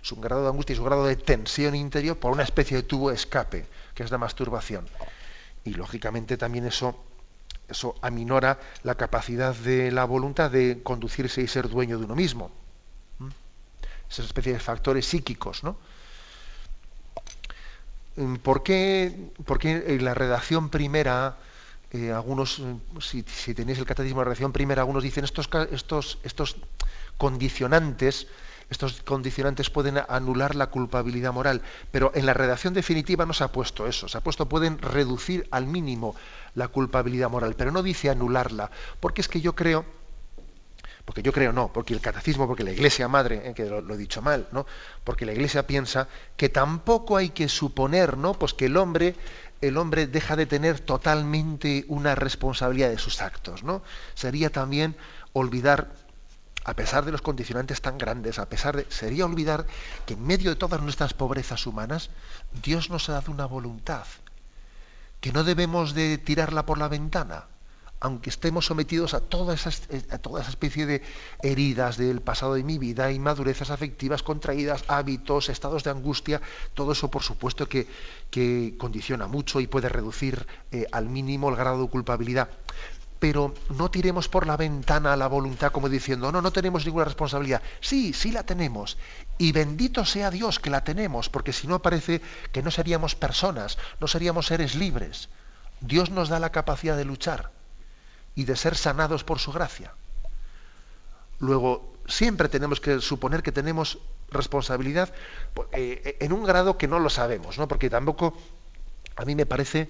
[0.00, 3.10] su grado de angustia y su grado de tensión interior por una especie de tubo
[3.10, 4.86] escape, que es la masturbación.
[5.64, 6.96] Y lógicamente también eso
[7.72, 12.50] eso aminora la capacidad de la voluntad de conducirse y ser dueño de uno mismo.
[13.18, 13.28] ¿Mm?
[14.08, 15.76] Esas especies de factores psíquicos, ¿no?
[18.16, 19.32] Mm, ¿Por qué,
[19.64, 21.36] en la redacción primera,
[21.90, 22.62] eh, algunos,
[23.00, 23.22] si,
[23.54, 26.56] tenéis el catecismo de redacción primera, algunos dicen estos, estos, estos
[27.16, 28.26] condicionantes
[28.72, 33.52] estos condicionantes pueden anular la culpabilidad moral, pero en la redacción definitiva no se ha
[33.52, 36.16] puesto eso, se ha puesto pueden reducir al mínimo
[36.54, 39.84] la culpabilidad moral, pero no dice anularla, porque es que yo creo,
[41.04, 43.96] porque yo creo no, porque el catecismo, porque la Iglesia madre, eh, que lo, he
[43.96, 44.66] dicho mal, ¿no?
[45.04, 48.34] Porque la Iglesia piensa que tampoco hay que suponer, ¿no?
[48.34, 49.14] Pues que el hombre
[49.60, 53.82] el hombre deja de tener totalmente una responsabilidad de sus actos, ¿no?
[54.14, 54.96] Sería también
[55.32, 55.92] olvidar
[56.64, 58.86] a pesar de los condicionantes tan grandes, a pesar de...
[58.88, 59.66] Sería olvidar
[60.06, 62.10] que en medio de todas nuestras pobrezas humanas,
[62.62, 64.06] Dios nos ha dado una voluntad,
[65.20, 67.46] que no debemos de tirarla por la ventana,
[68.02, 69.70] aunque estemos sometidos a toda esa,
[70.10, 71.02] a toda esa especie de
[71.40, 76.40] heridas del pasado de mi vida, inmadurezas afectivas contraídas, hábitos, estados de angustia,
[76.74, 77.86] todo eso por supuesto que,
[78.30, 82.48] que condiciona mucho y puede reducir eh, al mínimo el grado de culpabilidad
[83.22, 87.62] pero no tiremos por la ventana la voluntad como diciendo, no, no tenemos ninguna responsabilidad.
[87.80, 88.98] Sí, sí la tenemos.
[89.38, 93.78] Y bendito sea Dios que la tenemos, porque si no parece que no seríamos personas,
[94.00, 95.28] no seríamos seres libres.
[95.80, 97.52] Dios nos da la capacidad de luchar
[98.34, 99.94] y de ser sanados por su gracia.
[101.38, 104.00] Luego, siempre tenemos que suponer que tenemos
[104.32, 105.14] responsabilidad
[105.70, 107.68] eh, en un grado que no lo sabemos, ¿no?
[107.68, 108.36] porque tampoco
[109.14, 109.88] a mí me parece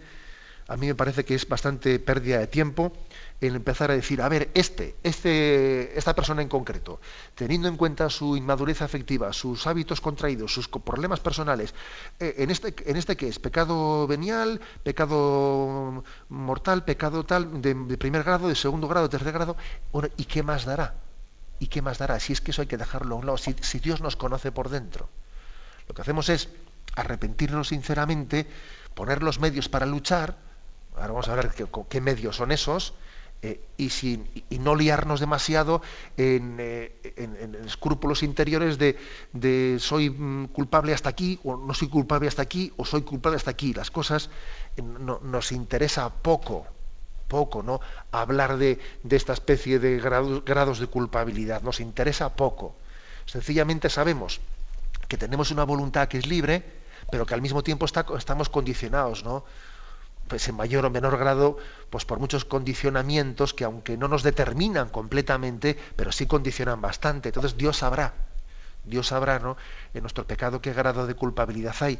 [0.73, 2.95] a mí me parece que es bastante pérdida de tiempo
[3.43, 6.99] en empezar a decir, a ver, este, este, esta persona en concreto,
[7.35, 11.75] teniendo en cuenta su inmadurez afectiva, sus hábitos contraídos, sus problemas personales,
[12.19, 18.23] eh, en este, en este que es pecado venial, pecado mortal, pecado tal, de, primer
[18.23, 19.59] grado, de segundo grado, de tercer grado,
[20.17, 20.95] ¿y qué más dará?
[21.59, 22.19] ¿Y qué más dará?
[22.19, 24.71] Si es que eso hay que dejarlo a un lado, si Dios nos conoce por
[24.71, 25.11] dentro.
[25.87, 26.49] Lo que hacemos es
[26.97, 28.47] arrepentirnos sinceramente,
[28.95, 30.52] poner los medios para luchar,
[30.97, 31.51] ahora vamos a ver
[31.89, 32.95] qué, medios son esos,
[33.45, 35.83] eh, y, sin, y no liarnos demasiado
[36.17, 36.93] en, eh,
[37.67, 42.85] escrúpulos interiores de, soy mm, culpable hasta aquí, o no soy culpable hasta aquí, o
[42.85, 43.75] soy culpable hasta aquí.
[43.75, 44.31] Las cosas
[44.77, 46.67] eh, nos interesa poco,
[47.27, 47.81] poco, ¿no?
[48.13, 48.79] Hablar de,
[49.11, 52.77] esta especie de grados, grados de culpabilidad, nos interesa poco.
[53.27, 54.41] Sencillamente sabemos
[55.09, 56.63] que tenemos una voluntad que es libre,
[57.11, 59.45] pero que al mismo tiempo estamos condicionados, ¿no?
[60.29, 61.59] Pues en mayor o menor grado,
[61.91, 67.29] pues por muchos condicionamientos que aunque no nos determinan completamente, pero sí condicionan bastante.
[67.31, 68.15] Entonces Dios sabrá,
[68.85, 69.57] Dios sabrá, ¿no?
[69.95, 71.99] En nuestro pecado qué grado de culpabilidad hay.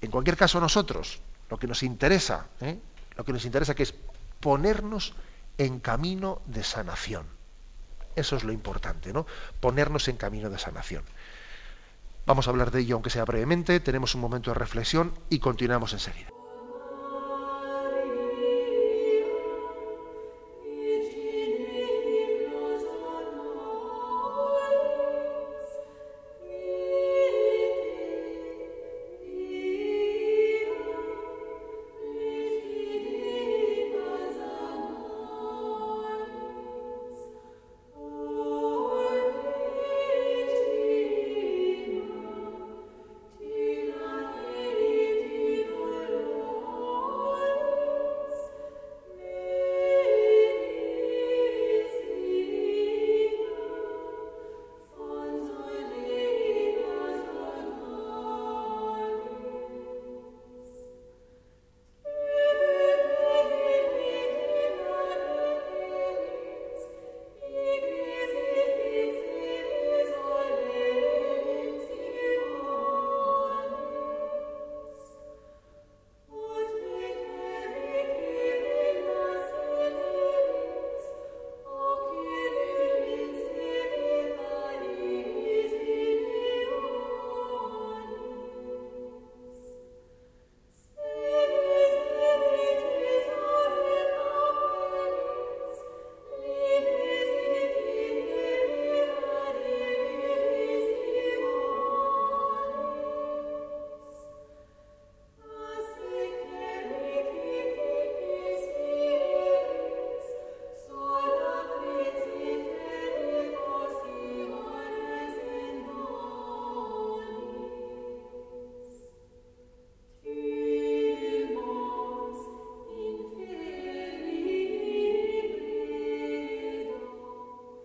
[0.00, 2.78] En cualquier caso nosotros, lo que nos interesa, ¿eh?
[3.16, 3.94] lo que nos interesa que es
[4.40, 5.14] ponernos
[5.58, 7.26] en camino de sanación.
[8.16, 9.26] Eso es lo importante, ¿no?
[9.60, 11.02] Ponernos en camino de sanación.
[12.26, 15.92] Vamos a hablar de ello, aunque sea brevemente, tenemos un momento de reflexión y continuamos
[15.92, 16.33] enseguida.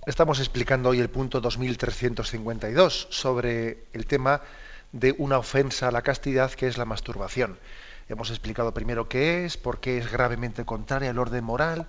[0.09, 4.41] Estamos explicando hoy el punto 2352 sobre el tema
[4.91, 7.59] de una ofensa a la castidad que es la masturbación.
[8.07, 11.85] Hemos explicado primero qué es, por qué es gravemente contraria al orden moral.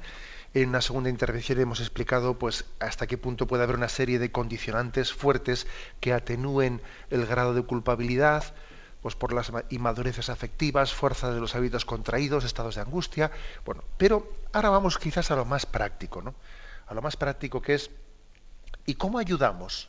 [0.52, 4.30] En una segunda intervención hemos explicado pues hasta qué punto puede haber una serie de
[4.30, 5.66] condicionantes fuertes
[6.00, 8.52] que atenúen el grado de culpabilidad,
[9.00, 13.30] pues por las inmadureces afectivas, fuerza de los hábitos contraídos, estados de angustia.
[13.64, 16.34] Bueno, pero ahora vamos quizás a lo más práctico, ¿no?
[16.86, 17.90] A lo más práctico que es
[18.90, 19.88] ¿Y cómo ayudamos?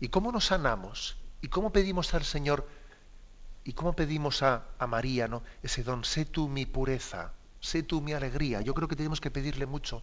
[0.00, 1.16] ¿Y cómo nos sanamos?
[1.42, 2.68] ¿Y cómo pedimos al Señor?
[3.62, 5.44] ¿Y cómo pedimos a, María, ¿no?
[5.62, 8.62] Ese don, sé tú mi pureza, sé tú mi alegría.
[8.62, 10.02] Yo creo que tenemos que pedirle mucho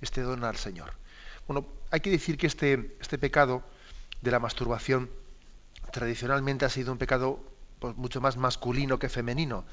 [0.00, 0.94] este don al Señor.
[1.46, 3.62] Bueno, hay que decir que este, este pecado
[4.20, 5.08] de la masturbación
[5.92, 7.38] tradicionalmente ha sido un pecado
[7.78, 9.64] pues, mucho más masculino que femenino.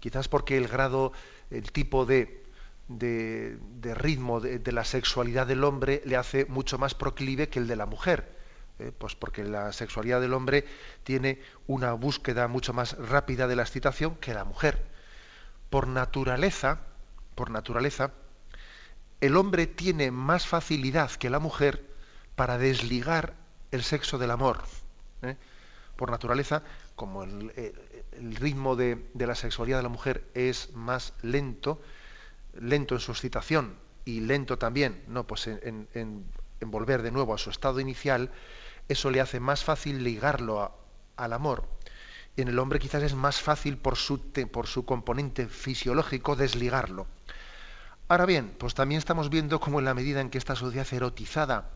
[0.00, 1.12] Quizás porque el grado,
[1.50, 2.44] el tipo de,
[2.88, 3.58] de,
[3.94, 7.86] ritmo de, la sexualidad del hombre le hace mucho más proclive que el de la
[7.86, 8.32] mujer.
[8.78, 8.92] ¿eh?
[8.96, 10.64] Pues porque la sexualidad del hombre
[11.04, 14.84] tiene una búsqueda mucho más rápida de la excitación que la mujer.
[15.70, 16.80] Por naturaleza,
[17.34, 18.12] por naturaleza,
[19.20, 21.84] el hombre tiene más facilidad que la mujer
[22.34, 23.34] para desligar
[23.70, 24.62] el sexo del amor.
[25.22, 25.36] ¿eh?
[25.96, 26.62] Por naturaleza,
[26.94, 27.52] como el,
[28.38, 31.80] ritmo de, la sexualidad de la mujer es más lento,
[32.60, 36.24] lento en su excitación y lento también, no, pues en,
[36.60, 38.30] volver de nuevo a su estado inicial,
[38.88, 40.72] eso le hace más fácil ligarlo
[41.16, 41.68] al amor.
[42.36, 44.20] En el hombre quizás es más fácil por su,
[44.52, 47.06] por su componente fisiológico desligarlo.
[48.08, 51.70] Ahora bien, pues también estamos viendo cómo en la medida en que esta sociedad erotizada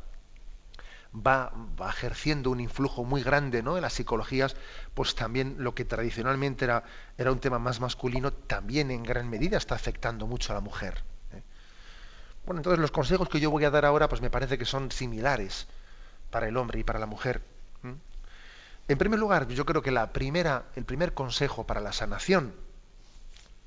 [1.15, 1.53] va,
[1.89, 3.77] ejerciendo un influjo muy grande ¿no?
[3.77, 4.57] en las psicologías,
[4.95, 6.85] pues también lo que tradicionalmente era,
[7.31, 11.03] un tema más masculino, también en gran medida está afectando mucho a la mujer.
[11.33, 11.43] ¿eh?
[12.47, 14.91] Bueno, entonces los consejos que yo voy a dar ahora, pues me parece que son
[14.93, 15.67] similares
[16.31, 17.43] para el hombre y para la mujer.
[18.89, 22.53] En primer lugar, yo creo que la primera, el primer consejo para la sanación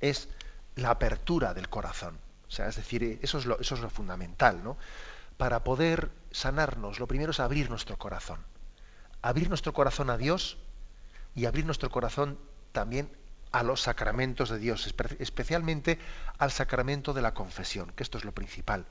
[0.01, 0.27] es
[0.75, 2.17] la apertura del corazón.
[2.45, 4.75] O sea, es decir, eso es lo, eso es lo fundamental, ¿no?
[5.37, 8.39] Para poder sanarnos, lo primero es abrir nuestro corazón.
[9.21, 10.57] Abrir nuestro corazón a Dios
[11.33, 12.37] y abrir nuestro corazón
[12.73, 13.09] también
[13.53, 15.99] a los sacramentos de Dios, especialmente
[16.39, 18.85] al sacramento de la confesión, que esto es lo principal.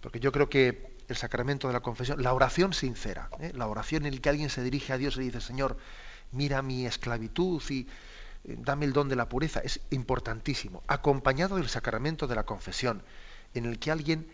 [0.00, 3.50] Porque yo creo que el sacramento de la confesión, la oración sincera, ¿eh?
[3.54, 5.78] la oración en la que alguien se dirige a Dios y dice, Señor,
[6.32, 7.88] mira mi esclavitud y
[8.44, 13.02] dame el don de la pureza, es importantísimo, acompañado del sacramento de la confesión,
[13.54, 14.30] en el que alguien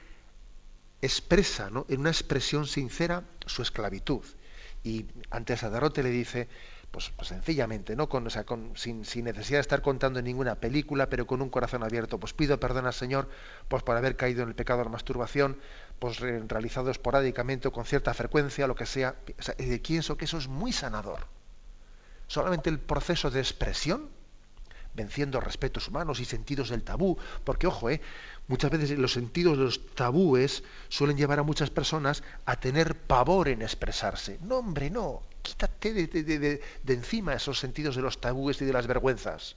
[1.04, 4.24] expresa, en una expresión sincera, su esclavitud.
[4.82, 6.48] Y ante sacerdote le dice,
[6.90, 8.08] pues, pues, sencillamente, ¿no?
[8.08, 11.82] Con, o sea, con, sin, necesidad de estar contando ninguna película, pero con un corazón
[11.82, 13.28] abierto, pues pido perdón al Señor
[13.68, 15.58] pues por haber caído en el pecado de la masturbación,
[15.98, 19.16] pues realizado esporádicamente con cierta frecuencia, lo que sea.
[19.38, 21.26] O sea, pienso que eso es muy sanador
[22.26, 24.08] solamente el proceso de expresión,
[24.94, 28.00] venciendo respetos humanos y sentidos del tabú, porque ojo, eh,
[28.48, 33.48] muchas veces los sentidos de los tabúes suelen llevar a muchas personas a tener pavor
[33.48, 34.38] en expresarse.
[34.42, 38.86] No, hombre, no, quítate de, de encima esos sentidos de los tabúes y de las
[38.86, 39.56] vergüenzas.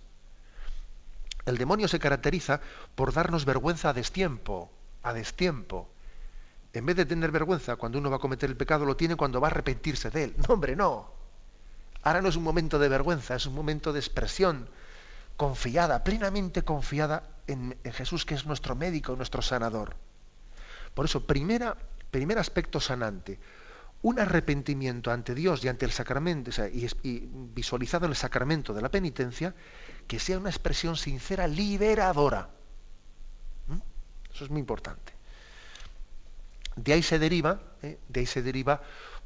[1.46, 2.60] El demonio se caracteriza
[2.96, 4.70] por darnos vergüenza a destiempo,
[5.04, 5.90] a destiempo.
[6.74, 9.40] En vez de tener vergüenza cuando uno va a cometer el pecado, lo tiene cuando
[9.40, 10.36] va a arrepentirse de él.
[10.38, 11.10] No, hombre, no.
[12.04, 14.70] Ahora no es un momento de vergüenza, es un momento de expresión
[15.38, 19.96] confiada, plenamente confiada en, Jesús, que es nuestro médico, nuestro sanador.
[20.94, 21.78] Por eso, primera,
[22.12, 23.40] primer aspecto sanante,
[24.02, 28.90] un arrepentimiento ante Dios y ante el sacramento, y, visualizado en el sacramento de la
[28.90, 29.54] penitencia,
[30.08, 32.50] que sea una expresión sincera, liberadora.
[33.68, 33.80] ¿Mm?
[34.34, 35.14] Eso es muy importante.
[36.76, 38.00] De ahí se deriva, ¿eh?
[38.08, 38.82] de ahí se deriva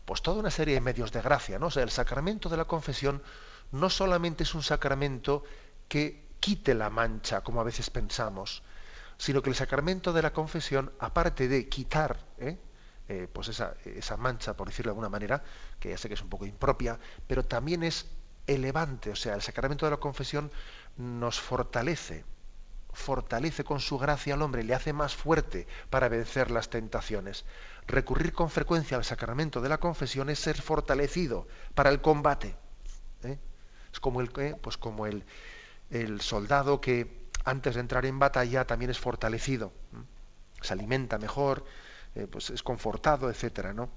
[0.05, 1.67] pues toda una serie de medios de gracia, ¿no?
[1.67, 3.21] O sea, el sacramento de la confesión
[3.71, 5.43] no solamente es un sacramento
[5.91, 8.63] que quite la mancha, como a veces pensamos,
[9.17, 12.57] sino que el sacramento de la confesión, aparte de quitar ¿eh?
[13.09, 15.43] Eh, pues esa, esa, mancha, por decirlo de alguna manera,
[15.81, 18.05] que ya sé que es un poco impropia, pero también es
[18.47, 20.49] elevante, o sea, el sacramento de la confesión
[20.95, 22.23] nos fortalece,
[22.93, 27.43] fortalece con su gracia al hombre, le hace más fuerte para vencer las tentaciones.
[27.85, 32.55] Recurrir con frecuencia al sacramento de la confesión es ser fortalecido para el combate.
[33.23, 33.37] ¿eh?
[33.91, 35.25] Es como, el, eh, pues como el,
[35.91, 39.71] el, soldado que antes de entrar en batalla también es fortalecido,
[40.61, 41.65] se alimenta mejor,
[42.15, 43.89] eh, pues es confortado, etcétera, ¿no?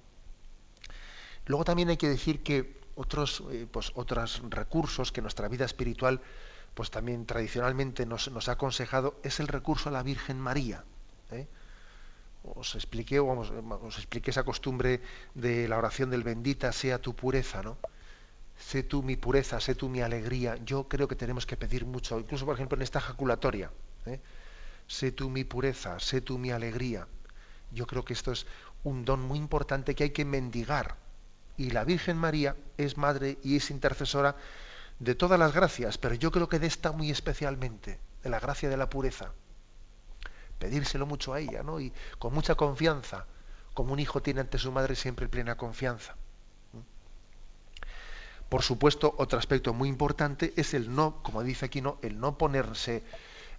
[1.46, 6.20] Luego también hay que decir que otros, pues otros recursos que nuestra vida espiritual
[6.74, 10.84] pues también tradicionalmente nos, ha aconsejado es el recurso a la Virgen María.
[11.30, 11.46] ¿eh?
[12.42, 15.00] Os expliqué, os expliqué esa costumbre
[15.34, 17.78] de la oración del bendita sea tu pureza, ¿no?
[18.56, 20.56] Sé tú mi pureza, sé tú mi alegría.
[20.64, 23.70] Yo creo que tenemos que pedir mucho, incluso por ejemplo en esta ejaculatoria.
[24.06, 24.20] ¿eh?
[24.86, 27.06] Sé tú mi pureza, sé tú mi alegría.
[27.72, 28.46] Yo creo que esto es
[28.84, 30.96] un don muy importante que hay que mendigar.
[31.56, 34.36] Y la Virgen María es madre y es intercesora
[34.98, 38.68] de todas las gracias, pero yo creo que de esta muy especialmente, de la gracia
[38.68, 39.32] de la pureza.
[40.58, 41.80] Pedírselo mucho a ella, ¿no?
[41.80, 43.26] Y con mucha confianza,
[43.74, 46.16] como un hijo tiene ante su madre siempre plena confianza.
[48.48, 52.38] Por supuesto, otro aspecto muy importante es el no, como dice aquí, no, el no
[52.38, 53.02] ponerse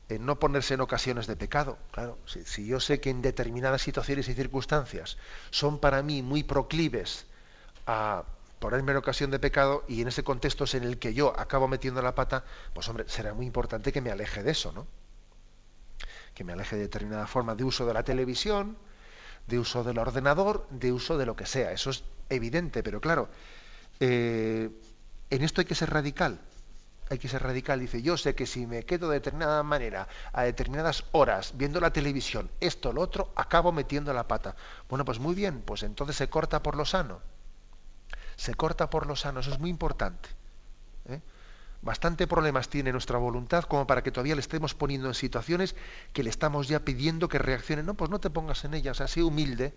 [0.09, 1.77] en no ponerse en ocasiones de pecado.
[1.91, 5.17] Claro, si, yo sé que en determinadas situaciones y circunstancias
[5.49, 7.25] son para mí muy proclives
[7.87, 8.23] a
[8.59, 11.67] ponerme en ocasión de pecado y en ese contexto es en el que yo acabo
[11.67, 14.87] metiendo la pata, pues hombre, será muy importante que me aleje de eso, ¿no?
[16.33, 18.77] Que me aleje de determinada forma de uso de la televisión,
[19.47, 21.71] de uso del ordenador, de uso de lo que sea.
[21.71, 23.29] Eso es evidente, pero claro,
[23.99, 24.69] eh,
[25.29, 26.39] en esto hay que ser radical
[27.09, 27.79] hay que ser radical.
[27.79, 31.93] Dice, yo sé que si me quedo de determinada manera, a determinadas horas, viendo la
[31.93, 34.55] televisión, esto, lo otro, acabo metiendo la pata.
[34.89, 37.21] Bueno, pues muy bien, pues entonces se corta por lo sano.
[38.35, 40.29] Se corta por lo sano, eso es muy importante.
[41.07, 41.21] ¿eh?
[41.81, 45.75] Bastante problemas tiene nuestra voluntad como para que todavía le estemos poniendo en situaciones
[46.11, 47.83] que le estamos ya pidiendo que reaccione.
[47.83, 49.73] No, pues no te pongas en ellas, así humilde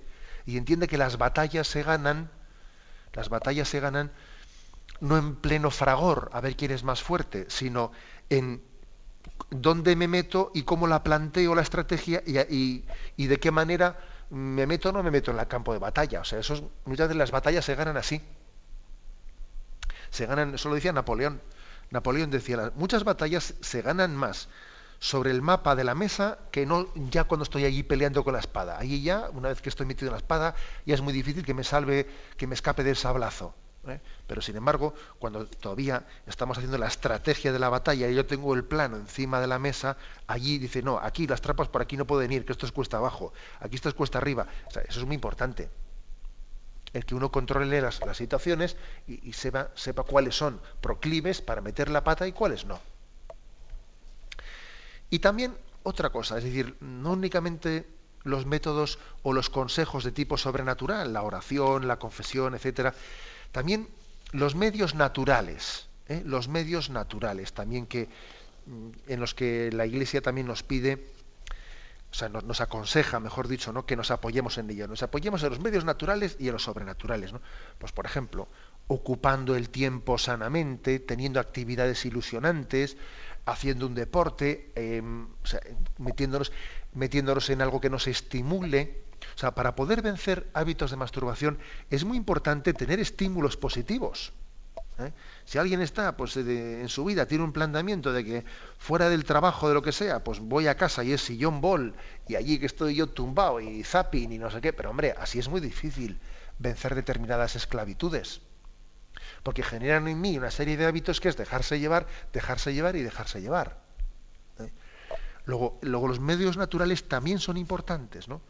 [0.47, 2.31] y entiende que las batallas se ganan,
[3.13, 4.13] las batallas se ganan
[5.01, 7.93] no en pleno fragor, a ver quién es más fuerte, sino
[8.31, 8.63] en
[9.51, 12.83] dónde me meto y cómo la planteo la estrategia y,
[13.17, 13.99] de qué manera
[14.31, 16.21] me meto o no me meto en el campo de batalla.
[16.21, 16.41] O sea,
[16.85, 18.21] muchas de las batallas se ganan así.
[20.11, 21.41] Se ganan, eso lo decía Napoleón.
[21.91, 24.49] Napoleón decía, muchas batallas se ganan más
[24.99, 28.41] sobre el mapa de la mesa que no ya cuando estoy allí peleando con la
[28.41, 28.79] espada.
[28.79, 31.55] Allí ya, una vez que estoy metido en la espada, ya es muy difícil que
[31.55, 33.55] me salve, que me escape del sablazo.
[33.87, 34.01] ¿eh?
[34.27, 38.55] Pero sin embargo, cuando todavía estamos haciendo la estrategia de la batalla y yo tengo
[38.55, 39.97] el plano encima de la mesa,
[40.27, 42.97] allí dice, no, aquí las trampas por aquí no pueden ir, que esto es cuesta
[42.97, 44.47] abajo, aquí esto es cuesta arriba.
[44.89, 45.71] eso es muy importante.
[46.93, 48.77] El que uno controle las, situaciones
[49.07, 52.81] y, sepa, sepa cuáles son proclives para meter la pata y cuáles no.
[55.11, 57.87] Y también otra cosa, es decir, no únicamente
[58.25, 62.95] los métodos o los consejos de tipo sobrenatural, la oración, la confesión, etcétera,
[63.53, 63.89] también
[64.33, 66.23] los medios naturales, ¿eh?
[66.25, 68.09] los medios naturales también que
[68.67, 71.13] mm, en los que la Iglesia también nos pide,
[72.11, 73.85] o sea, nos, aconseja, mejor dicho, ¿no?
[73.85, 74.89] que nos apoyemos en ellos.
[74.89, 77.35] Nos apoyemos en los medios naturales y en los sobrenaturales.
[77.35, 77.43] ¿no?
[77.79, 78.49] Pues, por ejemplo,
[78.87, 82.97] ocupando el tiempo sanamente, teniendo actividades ilusionantes,
[83.51, 85.29] haciendo un deporte, em,
[85.99, 86.53] metiéndonos,
[86.95, 91.59] metiéndonos en algo que nos estimule, o sea, para poder vencer hábitos de masturbación
[91.91, 94.33] es muy importante tener estímulos positivos.
[94.99, 95.13] ¿eh?
[95.45, 98.45] Si alguien está pues, en su vida, tiene un planteamiento de que
[98.79, 101.95] fuera del trabajo, de lo que sea, pues voy a casa y es sillón bol,
[102.27, 105.39] y allí que estoy yo tumbado y zapping y no sé qué, pero hombre, así
[105.39, 106.19] es muy difícil
[106.59, 108.41] vencer determinadas esclavitudes.
[109.43, 113.03] Porque generan en mí una serie de hábitos que es dejarse llevar, dejarse llevar y
[113.03, 113.81] dejarse llevar.
[114.59, 114.71] ¿eh?
[115.45, 118.41] Luego, luego los medios naturales también son importantes, ¿no?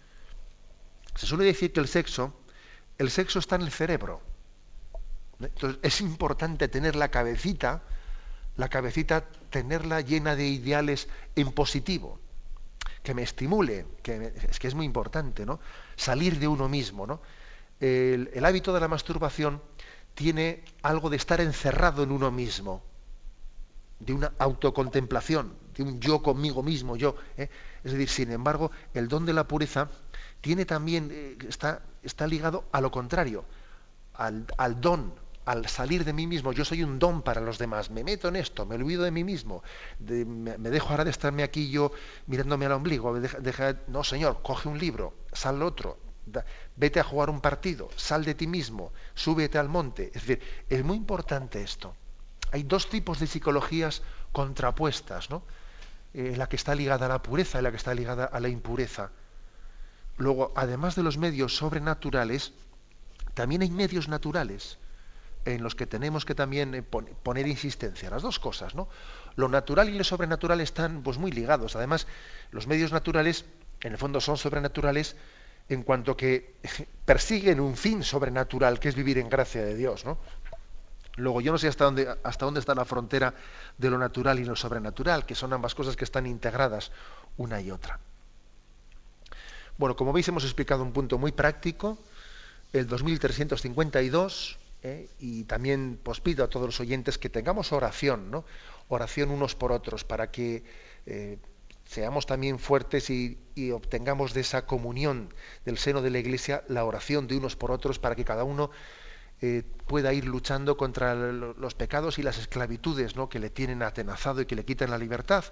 [1.15, 2.33] Se suele decir que el sexo,
[2.97, 4.21] el sexo está en el cerebro.
[5.41, 7.83] Entonces es importante tener la cabecita,
[8.57, 12.21] la cabecita, tenerla llena de ideales en positivo,
[13.03, 15.61] que me estimule, que es que es muy importante, ¿no?
[15.97, 17.21] Salir de uno mismo, ¿no?
[17.81, 19.63] El, hábito de la masturbación
[20.19, 22.83] tiene algo de estar encerrado en uno mismo,
[24.01, 27.15] de una autocontemplación, de un yo conmigo mismo, yo.
[27.37, 27.49] ¿eh?
[27.85, 29.89] Es decir, sin embargo, el don de la pureza
[30.41, 33.45] tiene también, eh, está, está ligado a lo contrario,
[34.15, 34.45] al,
[34.81, 35.15] don,
[35.45, 36.53] al salir de mí mismo.
[36.53, 39.23] Yo soy un don para los demás, me meto en esto, me olvido de mí
[39.23, 39.63] mismo,
[40.01, 41.93] me, dejo ahora de estarme aquí yo
[42.27, 43.17] mirándome al ombligo,
[43.87, 45.97] no señor, coge un libro, sal al otro,
[46.79, 50.13] vete a jugar un partido, sal de ti mismo, súbete al monte.
[50.15, 51.95] Es decir, es muy importante esto.
[52.53, 54.03] Hay dos tipos de psicologías
[54.33, 55.43] contrapuestas, ¿no?
[56.15, 58.49] Eh, la que está ligada a la pureza y la que está ligada a la
[58.49, 59.11] impureza.
[60.17, 62.53] Luego, además de los medios sobrenaturales,
[63.35, 64.79] también hay medios naturales
[65.45, 68.11] en los que tenemos que también eh, poner insistencia.
[68.11, 68.89] Las dos cosas, ¿no?
[69.37, 71.77] Lo natural y lo sobrenatural están pues muy ligados.
[71.77, 72.07] Además,
[72.53, 73.45] los medios naturales,
[73.81, 75.17] en el fondo, son sobrenaturales
[75.69, 76.55] en cuanto que
[77.05, 80.19] persiguen un fin sobrenatural, que es vivir en gracia de Dios, ¿no?
[81.17, 83.35] Luego, yo no sé hasta dónde, hasta dónde está la frontera
[83.77, 86.93] de lo natural y lo sobrenatural, que son ambas cosas que están integradas
[87.37, 87.99] una y otra.
[89.79, 91.99] Bueno, como veis hemos explicado un punto muy práctico,
[92.73, 95.09] el 2352, ¿eh?
[95.19, 98.45] y también pues, pido a todos los oyentes que tengamos oración, ¿no?
[98.89, 100.63] oración unos por otros, para que
[101.07, 101.39] eh,
[101.89, 103.39] seamos también fuertes y,
[103.73, 105.35] obtengamos de esa comunión
[105.65, 108.71] del seno de la Iglesia la oración de unos por otros, para que cada uno
[109.41, 113.29] eh, pueda ir luchando contra los pecados y las esclavitudes ¿no?
[113.29, 115.45] que le tienen atenazado y que le quitan la libertad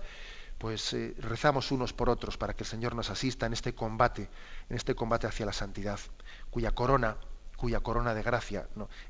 [0.59, 4.28] pues eh, rezamos unos por otros para que el Señor nos asista en este combate,
[4.70, 6.01] en este combate hacia la santidad,
[6.51, 7.18] cuya corona,
[7.57, 8.66] cuya corona de gracia.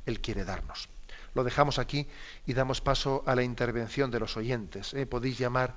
[0.07, 0.89] Él quiere darnos.
[1.35, 2.09] Lo dejamos aquí
[2.47, 4.93] y damos paso a la intervención de los oyentes.
[4.95, 5.07] ¿eh?
[5.07, 5.77] Podéis llamar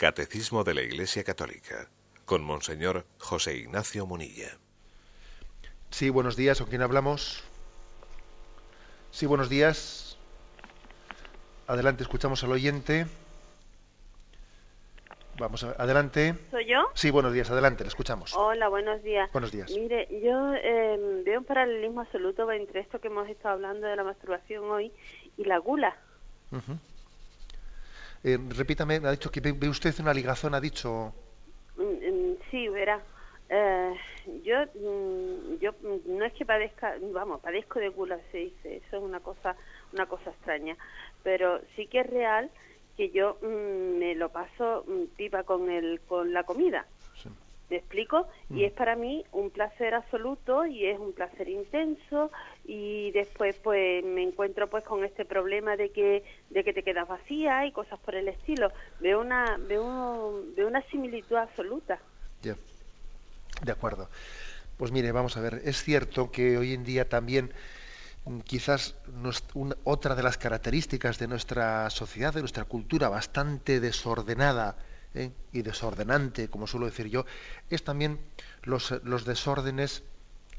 [0.00, 1.90] Catecismo de la Iglesia Católica,
[2.24, 4.56] con Monseñor José Ignacio Munilla.
[5.90, 7.44] Sí, buenos días, ¿con quién hablamos?
[9.10, 10.16] Sí, buenos días.
[11.66, 13.08] Adelante, escuchamos al oyente.
[15.38, 16.34] Vamos, adelante.
[16.50, 16.88] ¿Soy yo?
[16.94, 18.34] Sí, buenos días, adelante, le escuchamos.
[18.34, 19.30] Hola, buenos días.
[19.32, 19.70] Buenos días.
[19.70, 24.04] Mire, yo em, veo un paralelismo absoluto entre esto que hemos estado hablando de la
[24.04, 24.92] masturbación hoy
[25.36, 25.94] y la gula.
[28.22, 31.14] Eh, repítame, ha dicho que ve usted una ligazón, ha dicho.
[31.76, 33.00] Mm, mm, sí, verá.
[33.48, 33.94] Eh,
[34.44, 35.74] yo, mm, yo
[36.06, 39.56] no es que padezca, vamos, padezco de gula, se dice, eso es una cosa,
[39.92, 40.76] una cosa extraña,
[41.22, 42.50] pero sí que es real
[42.96, 44.84] que yo me lo paso
[45.16, 46.86] pipa con el, con la comida.
[47.70, 48.26] ¿Me explico?
[48.50, 48.64] Y mm.
[48.64, 52.32] es para mí un placer absoluto y es un placer intenso
[52.64, 57.06] y después pues me encuentro pues con este problema de que de que te quedas
[57.06, 58.72] vacía y cosas por el estilo.
[58.98, 62.00] Veo una veo, veo una similitud absoluta.
[62.42, 62.56] Ya.
[63.62, 64.08] De acuerdo.
[64.76, 67.52] Pues mire, vamos a ver, es cierto que hoy en día también
[68.24, 68.96] mm, quizás
[69.84, 74.76] otra de las características de nuestra sociedad, de nuestra cultura bastante desordenada,
[75.14, 75.32] ¿eh?
[75.52, 77.24] y desordenante, como suelo decir yo,
[77.68, 78.20] es también
[78.62, 80.02] los, los desórdenes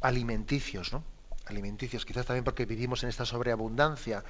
[0.01, 1.03] alimenticios, ¿no?
[1.45, 4.23] alimenticios, quizás también porque vivimos en esta sobreabundancia,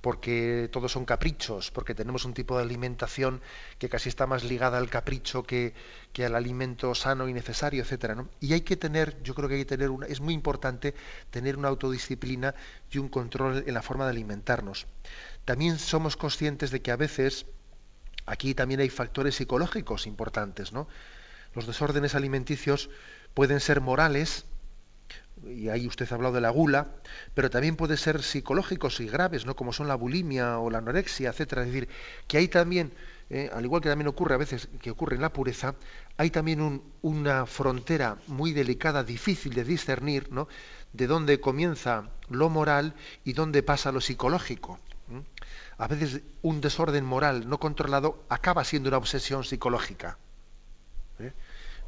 [0.00, 3.40] porque todos son caprichos, porque tenemos un tipo de alimentación
[3.78, 5.74] que casi está más ligada al capricho que,
[6.12, 8.28] que al alimento sano y necesario, etcétera, ¿no?
[8.40, 10.94] Y hay que tener, yo creo que hay que tener una, es muy importante
[11.30, 12.54] tener una autodisciplina
[12.90, 14.86] y un control en la forma de alimentarnos.
[15.44, 17.46] También somos conscientes de que a veces
[18.28, 20.86] Aquí también hay factores psicológicos importantes, ¿no?
[21.54, 22.90] Los desórdenes alimenticios
[23.32, 24.44] pueden ser morales,
[25.46, 26.88] y ahí usted ha hablado de la gula,
[27.32, 29.56] pero también pueden ser psicológicos y graves, ¿no?
[29.56, 31.62] Como son la bulimia o la anorexia, etcétera.
[31.62, 31.88] Es decir,
[32.26, 32.92] que hay también,
[33.30, 35.74] eh, al igual que también ocurre a veces que ocurre en la pureza,
[36.18, 40.48] hay también una frontera muy delicada, difícil de discernir, ¿no?
[40.92, 44.78] De dónde comienza lo moral y dónde pasa lo psicológico
[45.78, 50.18] a veces un desorden moral no controlado acaba siendo una obsesión psicológica.
[51.20, 51.32] ¿eh?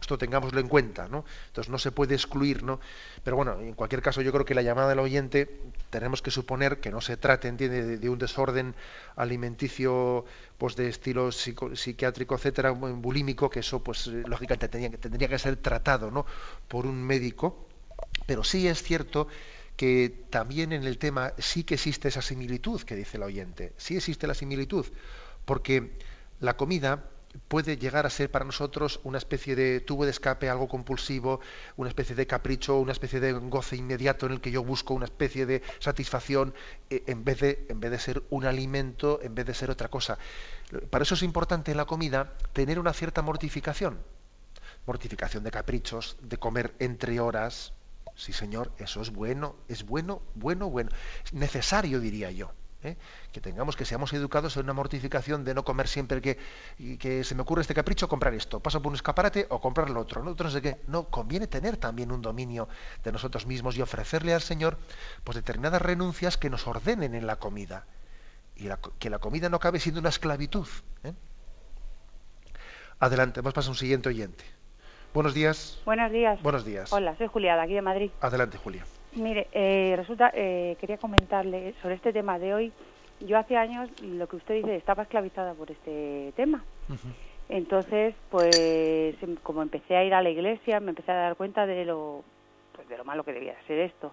[0.01, 1.25] Esto tengámoslo en cuenta, ¿no?
[1.49, 2.81] Entonces no se puede excluir, ¿no?
[3.23, 5.61] Pero bueno, en cualquier caso yo creo que la llamada del oyente
[5.91, 8.75] tenemos que suponer que no se trate, entiende, de, un desorden
[9.17, 10.25] alimenticio
[10.57, 16.11] pues de estilo psiquiátrico, etcétera, bulímico, que eso pues lógicamente tendría, tendría que ser tratado,
[16.11, 16.25] ¿no?
[16.67, 17.67] por un médico,
[18.27, 19.29] pero sí es cierto
[19.81, 23.97] que también en el tema sí que existe esa similitud que dice el oyente, sí
[23.97, 24.85] existe la similitud,
[25.47, 25.97] porque
[26.39, 27.09] la comida
[27.49, 31.41] puede llegar a ser para nosotros una especie de tubo de escape, algo compulsivo,
[31.79, 35.07] una especie de capricho, una especie de goce inmediato en el que yo busco una
[35.07, 36.53] especie de satisfacción
[36.91, 39.89] eh, en vez de, en vez de ser un alimento, en vez de ser otra
[39.89, 40.19] cosa.
[40.91, 43.97] Para eso es importante en la comida tener una cierta mortificación.
[44.85, 47.73] Mortificación de caprichos, de comer entre horas,
[48.21, 50.91] Sí, Señor, eso es bueno, es bueno, bueno, bueno.
[51.25, 52.53] Es necesario, diría yo.
[52.83, 52.99] ¿eh?
[53.33, 56.37] Que tengamos, que seamos educados en una mortificación de no comer siempre que,
[56.99, 58.61] que se me ocurre este capricho, comprar esto.
[58.61, 60.23] Paso por un escaparate o comprar lo otro.
[60.23, 60.37] ¿no?
[60.39, 60.61] no.
[60.89, 62.69] No, conviene tener también un dominio
[63.03, 64.77] de nosotros mismos y ofrecerle al Señor
[65.25, 67.87] pues determinadas renuncias que nos ordenen en la comida.
[68.55, 68.69] Y
[68.99, 70.69] que la comida no cabe siendo una esclavitud.
[71.05, 71.15] ¿eh?
[72.99, 74.60] Adelante, vamos a un siguiente oyente.
[75.13, 75.83] Buenos días.
[75.85, 76.41] Buenos días.
[76.41, 76.93] Buenos días.
[76.93, 78.11] Hola, soy Julia, de aquí de Madrid.
[78.21, 78.85] Adelante, Julia.
[79.17, 82.73] Mire, eh, resulta, eh, quería comentarle sobre este tema de hoy.
[83.19, 86.65] Yo hace años, lo que usted dice, estaba esclavizada por este tema.
[87.49, 91.67] Entonces, pues, em, como empecé a ir a la iglesia, me empecé a dar cuenta
[91.67, 92.23] de lo,
[92.73, 94.13] pues, de lo malo que debía ser esto.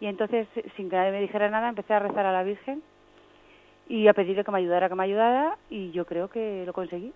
[0.00, 2.82] Y entonces, sin que nadie me dijera nada, empecé a rezar a la Virgen
[3.88, 7.12] y a pedirle que me ayudara, que me ayudara, y yo creo que lo conseguí.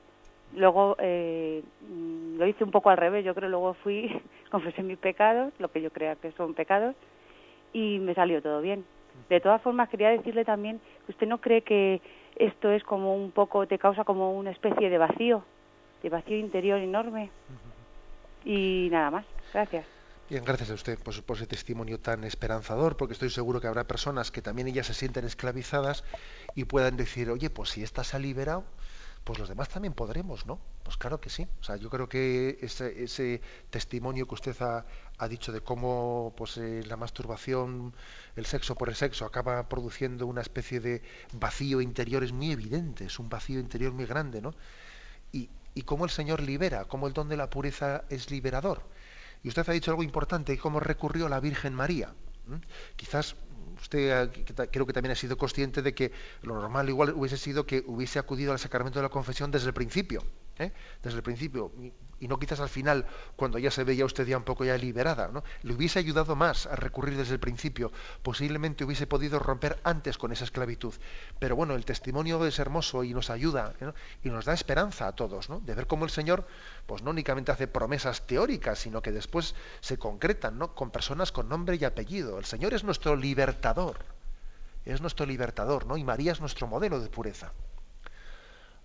[0.55, 4.99] Luego eh, mm, lo hice un poco al revés, yo creo, luego fui, confesé mis
[4.99, 6.95] pecados, lo que yo creo que son pecados,
[7.73, 8.85] y me salió todo bien.
[9.29, 12.01] De todas formas, quería decirle también que usted no cree que
[12.37, 15.45] esto es como un poco, te causa como una especie de vacío,
[16.03, 17.31] de vacío interior enorme.
[18.45, 19.27] Y nada más.
[19.53, 19.85] Gracias.
[20.31, 23.85] Bien, gracias a usted por, por, ese testimonio tan esperanzador, porque estoy seguro que habrá
[23.85, 26.05] personas que también ellas se sienten esclavizadas
[26.55, 28.65] y puedan decir, oye, pues si esta se ha liberado,
[29.29, 30.59] pues los demás también podremos, ¿no?
[30.83, 31.47] Pues claro que sí.
[31.61, 36.83] O sea, yo creo que ese, testimonio que usted ha, dicho de cómo pues, eh,
[36.87, 37.93] la masturbación,
[38.37, 41.03] el sexo por el sexo, acaba produciendo una especie de
[41.35, 44.55] vacío interior es muy evidente, es un vacío interior muy grande, ¿no?
[45.31, 45.51] Y,
[45.85, 48.81] cómo el Señor libera, cómo el don de la pureza es liberador.
[49.43, 52.15] Y usted ha dicho algo importante, cómo recurrió la Virgen María.
[52.97, 53.37] Quizás
[53.81, 54.31] usted
[54.71, 56.13] creo que también ha sido consciente de que
[56.43, 59.75] lo normal igual hubiese sido que hubiese acudido al sacramento de la confesión desde el
[59.75, 60.23] principio,
[60.59, 60.73] ¿eh?
[61.03, 61.73] desde el principio,
[62.21, 63.07] y no quizás al final,
[63.37, 65.45] cuando ya se veía usted ya un poco ya liberada, ¿no?
[65.63, 67.93] Le hubiese ayudado más a recurrir desde el principio,
[68.23, 70.95] posiblemente hubiese podido romper antes con esa esclavitud.
[71.39, 73.75] Pero bueno, el testimonio es hermoso y nos ayuda
[74.23, 75.61] y nos da esperanza a todos, ¿no?
[75.61, 76.47] De ver cómo el Señor,
[76.87, 80.75] pues no únicamente hace promesas teóricas, sino que después se concretan, ¿no?
[80.75, 82.39] Con personas con nombre y apellido.
[82.39, 83.99] El Señor es nuestro libertador,
[84.85, 85.97] es nuestro libertador, ¿no?
[85.97, 87.53] Y María es nuestro modelo de pureza.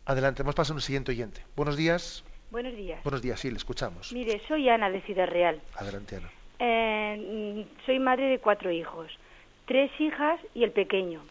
[0.06, 1.46] Adelante, hemos pasado a un siguiente oyente.
[1.56, 2.24] Buenos días.
[2.54, 3.04] Buenos días.
[3.04, 4.14] Buenos días, sí, le escuchamos.
[4.14, 5.60] Mire, soy Ana de Ciudad Real.
[5.76, 6.30] Adelante, Ana.
[6.60, 9.12] Eh, soy madre de cuatro hijos,
[9.66, 11.22] tres hijas y el pequeño.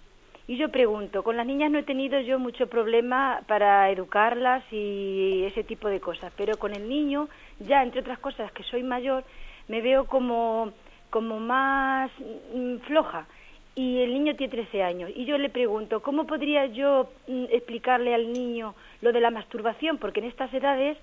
[0.49, 5.45] Y yo pregunto, con las niñas no he tenido yo mucho problema para educarlas y
[5.45, 7.29] ese tipo de cosas, pero con el niño,
[7.61, 9.23] ya entre otras cosas que soy mayor,
[9.69, 10.73] me veo como,
[11.09, 12.11] como más
[12.53, 13.29] mm, floja.
[13.77, 15.11] Y el niño tiene 13 años.
[15.15, 19.99] Y yo le pregunto, ¿cómo podría yo mm, explicarle al niño lo de la masturbación?
[19.99, 20.99] Porque en estas edades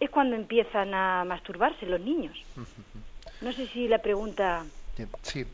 [0.00, 2.36] es cuando empiezan a masturbarse los niños.
[3.40, 4.64] No sé si la pregunta...
[5.22, 5.46] Sí,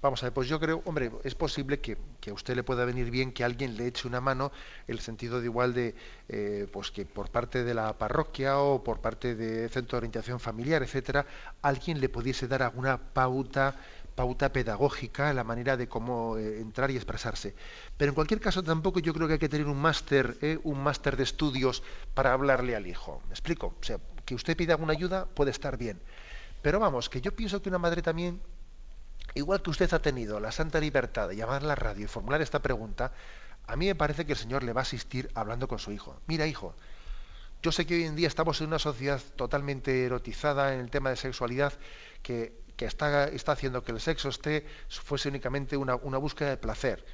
[0.00, 2.84] vamos a ver, pues yo creo, hombre, es posible que, que, a usted le pueda
[2.84, 4.52] venir bien que alguien le eche una mano,
[4.88, 5.94] el sentido de igual de,
[6.28, 10.40] eh, pues que por parte de la parroquia o por parte de centro de orientación
[10.40, 11.26] familiar, etcétera,
[11.60, 13.76] alguien le pudiese dar alguna pauta
[14.14, 17.54] pauta pedagógica, la manera de cómo eh, entrar y expresarse.
[17.96, 20.82] Pero en cualquier caso tampoco yo creo que hay que tener un máster, eh, un
[20.82, 21.82] máster de estudios
[22.14, 23.22] para hablarle al hijo.
[23.26, 23.74] ¿Me explico?
[23.80, 26.00] O sea, que usted pida alguna ayuda puede estar bien.
[26.62, 28.40] Pero vamos, que yo pienso que una madre también,
[29.34, 32.40] igual que usted ha tenido la santa libertad de llamar a la radio y formular
[32.40, 33.12] esta pregunta,
[33.66, 36.20] a mí me parece que el Señor le va a asistir hablando con su hijo.
[36.26, 36.74] Mira, hijo,
[37.62, 41.10] yo sé que hoy en día estamos en una sociedad totalmente erotizada en el tema
[41.10, 41.72] de sexualidad
[42.22, 46.56] que que está, está haciendo que el sexo esté fuese únicamente una, una búsqueda de
[46.56, 47.04] placer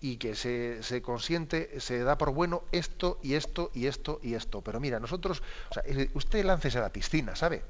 [0.00, 4.34] y que se, se, consiente, se da por bueno esto y esto y esto y
[4.34, 4.60] esto.
[4.62, 5.42] Pero mira, nosotros,
[5.84, 7.62] eh, usted láncese a la piscina, ¿sabe?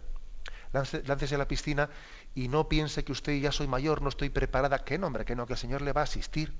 [0.72, 1.88] láncese a la piscina
[2.34, 4.84] y no piense que usted ya soy mayor, no estoy preparada.
[4.84, 6.52] Que no, hombre, que no, que el Señor le va a asistir.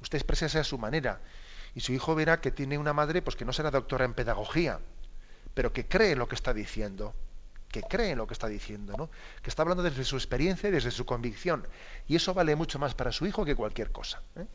[0.00, 1.20] Usted exprésese a su manera.
[1.74, 4.80] Y su hijo verá que tiene una madre, pues que no será doctora en pedagogía,
[5.54, 7.14] pero que cree lo que está diciendo
[7.70, 9.10] que cree en lo que está diciendo, ¿no?
[9.42, 11.66] que está hablando desde su experiencia y desde su convicción.
[12.08, 14.20] Y eso vale mucho más para su hijo que cualquier cosa.
[14.36, 14.46] ¿eh?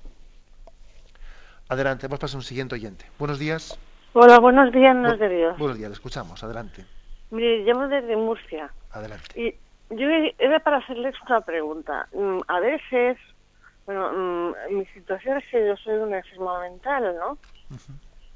[1.70, 3.05] Adelante, hemos pasado a un siguiente oyente.
[3.18, 3.78] Buenos días.
[4.13, 5.57] Hola, buenos días, nos de Dios.
[5.57, 6.86] Buenos días, le escuchamos, adelante.
[7.32, 8.72] Mire, llamo desde Murcia.
[8.91, 9.39] Adelante.
[9.39, 9.55] Y
[9.89, 10.07] yo
[10.38, 12.07] era para hacerles una pregunta.
[12.13, 13.18] Mm, a veces,
[13.86, 17.38] bueno, mm, mi situación es que yo soy una enferma mental, ¿no?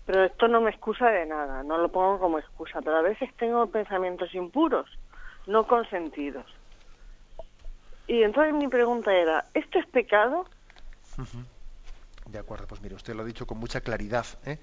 [0.10, 3.30] Pero esto no me excusa de nada, no lo pongo como excusa, pero a veces
[3.38, 4.90] tengo pensamientos impuros,
[5.46, 6.48] no consentidos.
[8.08, 10.48] Y entonces mi pregunta era, ¿esto es pecado?
[12.26, 14.26] De acuerdo, pues mire, usted lo ha dicho con mucha claridad.
[14.48, 14.58] ¿eh?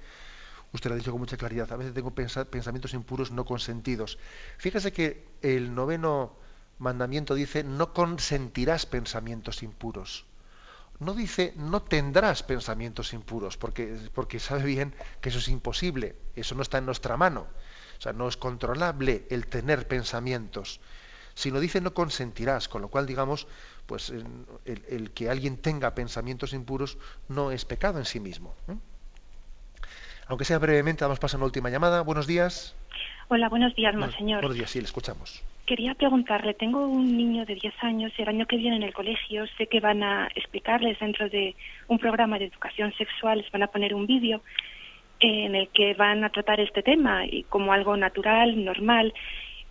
[0.72, 1.70] Usted lo ha dicho con mucha claridad.
[1.70, 4.18] A veces tengo pensamientos impuros no consentidos.
[4.58, 6.32] Fíjese que el noveno
[6.80, 10.26] mandamiento dice, no consentirás pensamientos impuros
[10.98, 16.54] no dice no tendrás pensamientos impuros, porque, porque sabe bien que eso es imposible, eso
[16.54, 17.46] no está en nuestra mano.
[17.98, 20.80] O sea, no es controlable el tener pensamientos,
[21.34, 23.46] sino dice no consentirás, con lo cual, digamos,
[23.86, 24.12] pues
[24.64, 28.54] el, que alguien tenga pensamientos impuros no es pecado en sí mismo.
[28.68, 28.76] ¿eh?
[30.28, 32.02] Aunque sea brevemente, vamos a pasar a una última llamada.
[32.02, 32.74] Buenos días.
[33.28, 34.40] Hola, buenos días, monseñor.
[34.40, 35.42] Buenos días, sí, le escuchamos.
[35.66, 38.94] Quería preguntarle, tengo un niño de 10 años y el año que viene en el
[38.94, 41.54] colegio sé que van a explicarles dentro de
[41.88, 44.40] un programa de educación sexual, les van a poner un vídeo
[45.18, 49.12] en el que van a tratar este tema y como algo natural, normal.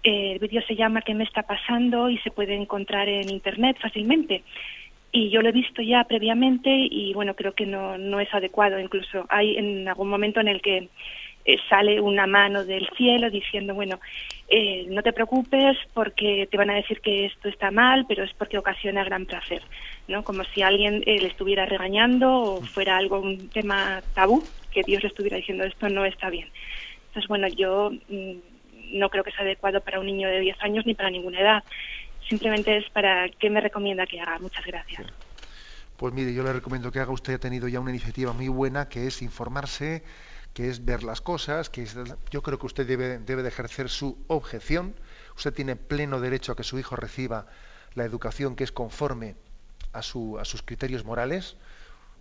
[0.04, 2.10] el vídeo se llama ¿Qué me está pasando?
[2.10, 4.44] y se puede encontrar en Internet fácilmente.
[5.12, 8.80] Y yo lo he visto ya previamente y bueno, creo que no, no es adecuado.
[8.80, 10.90] Incluso hay en algún momento en el que
[11.46, 14.00] eh, sale una mano del cielo diciendo, bueno,
[14.48, 18.34] eh, no te preocupes porque te van a decir que esto está mal, pero es
[18.34, 19.62] porque ocasiona gran placer,
[20.08, 20.24] ¿no?
[20.24, 25.04] Como si alguien eh, le estuviera regañando o fuera algo, un tema tabú, que Dios
[25.04, 26.50] le estuviera diciendo esto no está bien.
[27.08, 30.86] Entonces, bueno, yo mm, no creo que sea adecuado para un niño de 10 años
[30.86, 31.64] ni para ninguna edad.
[32.28, 34.40] Simplemente es para qué me recomienda que haga.
[34.40, 35.06] Muchas gracias.
[35.96, 38.90] Pues mire, yo le recomiendo que haga usted ha tenido ya una iniciativa muy buena
[38.90, 40.04] que es informarse
[40.56, 41.86] que es ver las cosas, que
[42.32, 44.96] yo creo que usted debe, debe de ejercer su objeción.
[45.36, 47.46] Usted tiene pleno derecho a que su hijo reciba
[47.94, 49.36] la educación que es conforme
[49.92, 51.58] a, su, a sus criterios morales.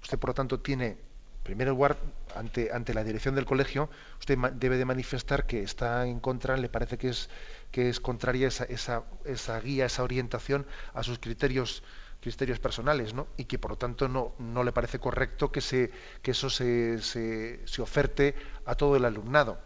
[0.02, 0.98] Usted, por lo tanto, tiene, en
[1.44, 1.96] primer lugar,
[2.34, 6.68] ante, ante la dirección del colegio, usted debe de manifestar que está en contra, le
[6.68, 7.30] parece que es,
[7.70, 11.84] que es contraria esa, esa, esa guía, esa orientación a sus criterios
[12.24, 13.26] criterios personales, ¿no?
[13.36, 15.90] Y que por lo tanto no, no le parece correcto que, se,
[16.22, 19.58] que eso se, se, oferte a todo el alumnado.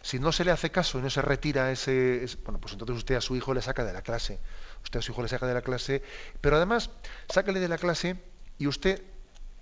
[0.00, 3.16] Si no se le hace caso y no se retira ese, bueno, pues entonces usted
[3.16, 4.40] a su hijo le saca de la clase.
[4.82, 6.02] Usted a su hijo le saca de la clase,
[6.40, 6.90] pero además,
[7.28, 8.16] sácale de la clase
[8.56, 9.02] y usted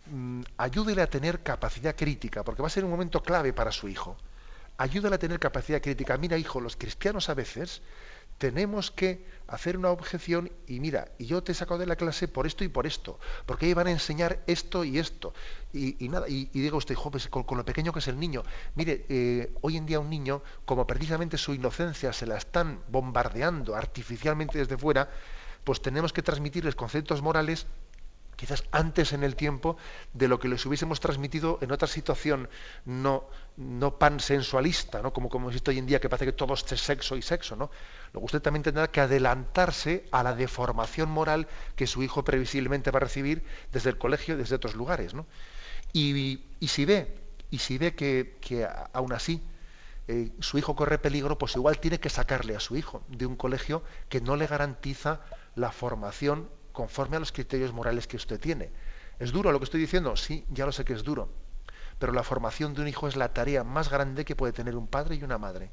[0.06, 3.88] mm, ayúdele a tener capacidad crítica, porque va a ser un momento clave para su
[3.88, 4.16] hijo.
[4.78, 6.16] Ayúdele a tener capacidad crítica.
[6.16, 7.82] Mira, hijo, los cristianos a veces
[8.38, 12.28] tenemos que hacer una objeción y mira, y yo te he sacado de la clase
[12.28, 15.32] por esto y por esto, porque van a enseñar esto y esto.
[15.72, 18.42] Y, nada, y, diga usted, pues con, lo pequeño que es el niño,
[18.74, 23.74] mire, eh, hoy en día un niño, como precisamente su inocencia se la están bombardeando
[23.74, 25.10] artificialmente desde fuera,
[25.64, 27.66] pues tenemos que transmitirles conceptos morales
[28.36, 29.76] quizás antes en el tiempo
[30.12, 32.48] de lo que les hubiésemos transmitido en otra situación
[32.84, 33.24] no,
[33.56, 35.12] no pansensualista, ¿no?
[35.12, 37.70] Como, como existe hoy en día que parece que todo es sexo y sexo, ¿no?
[38.12, 42.98] Luego usted también tendrá que adelantarse a la deformación moral que su hijo previsiblemente va
[42.98, 45.26] a recibir desde el colegio, desde otros lugares, ¿no?
[45.92, 47.16] Y, si ve,
[47.50, 49.42] y si ve que, que aún así
[50.08, 53.34] eh, su hijo corre peligro, pues igual tiene que sacarle a su hijo de un
[53.34, 55.20] colegio que no le garantiza
[55.54, 58.70] la formación conforme a los criterios morales que usted tiene.
[59.18, 60.14] ¿Es duro lo que estoy diciendo?
[60.14, 61.30] Sí, ya lo sé que es duro.
[61.98, 64.86] Pero la formación de un hijo es la tarea más grande que puede tener un
[64.86, 65.70] padre y una madre.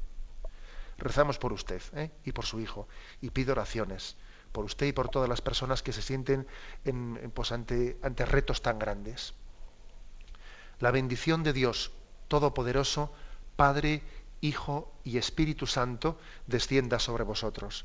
[0.96, 2.10] Rezamos por usted ¿eh?
[2.24, 2.88] y por su hijo
[3.20, 4.16] y pido oraciones
[4.54, 6.46] por usted y por todas las personas que se sienten
[6.84, 9.34] en, pues, ante, ante retos tan grandes.
[10.78, 11.90] La bendición de Dios
[12.28, 13.12] Todopoderoso,
[13.56, 14.02] Padre,
[14.40, 17.84] Hijo y Espíritu Santo, descienda sobre vosotros.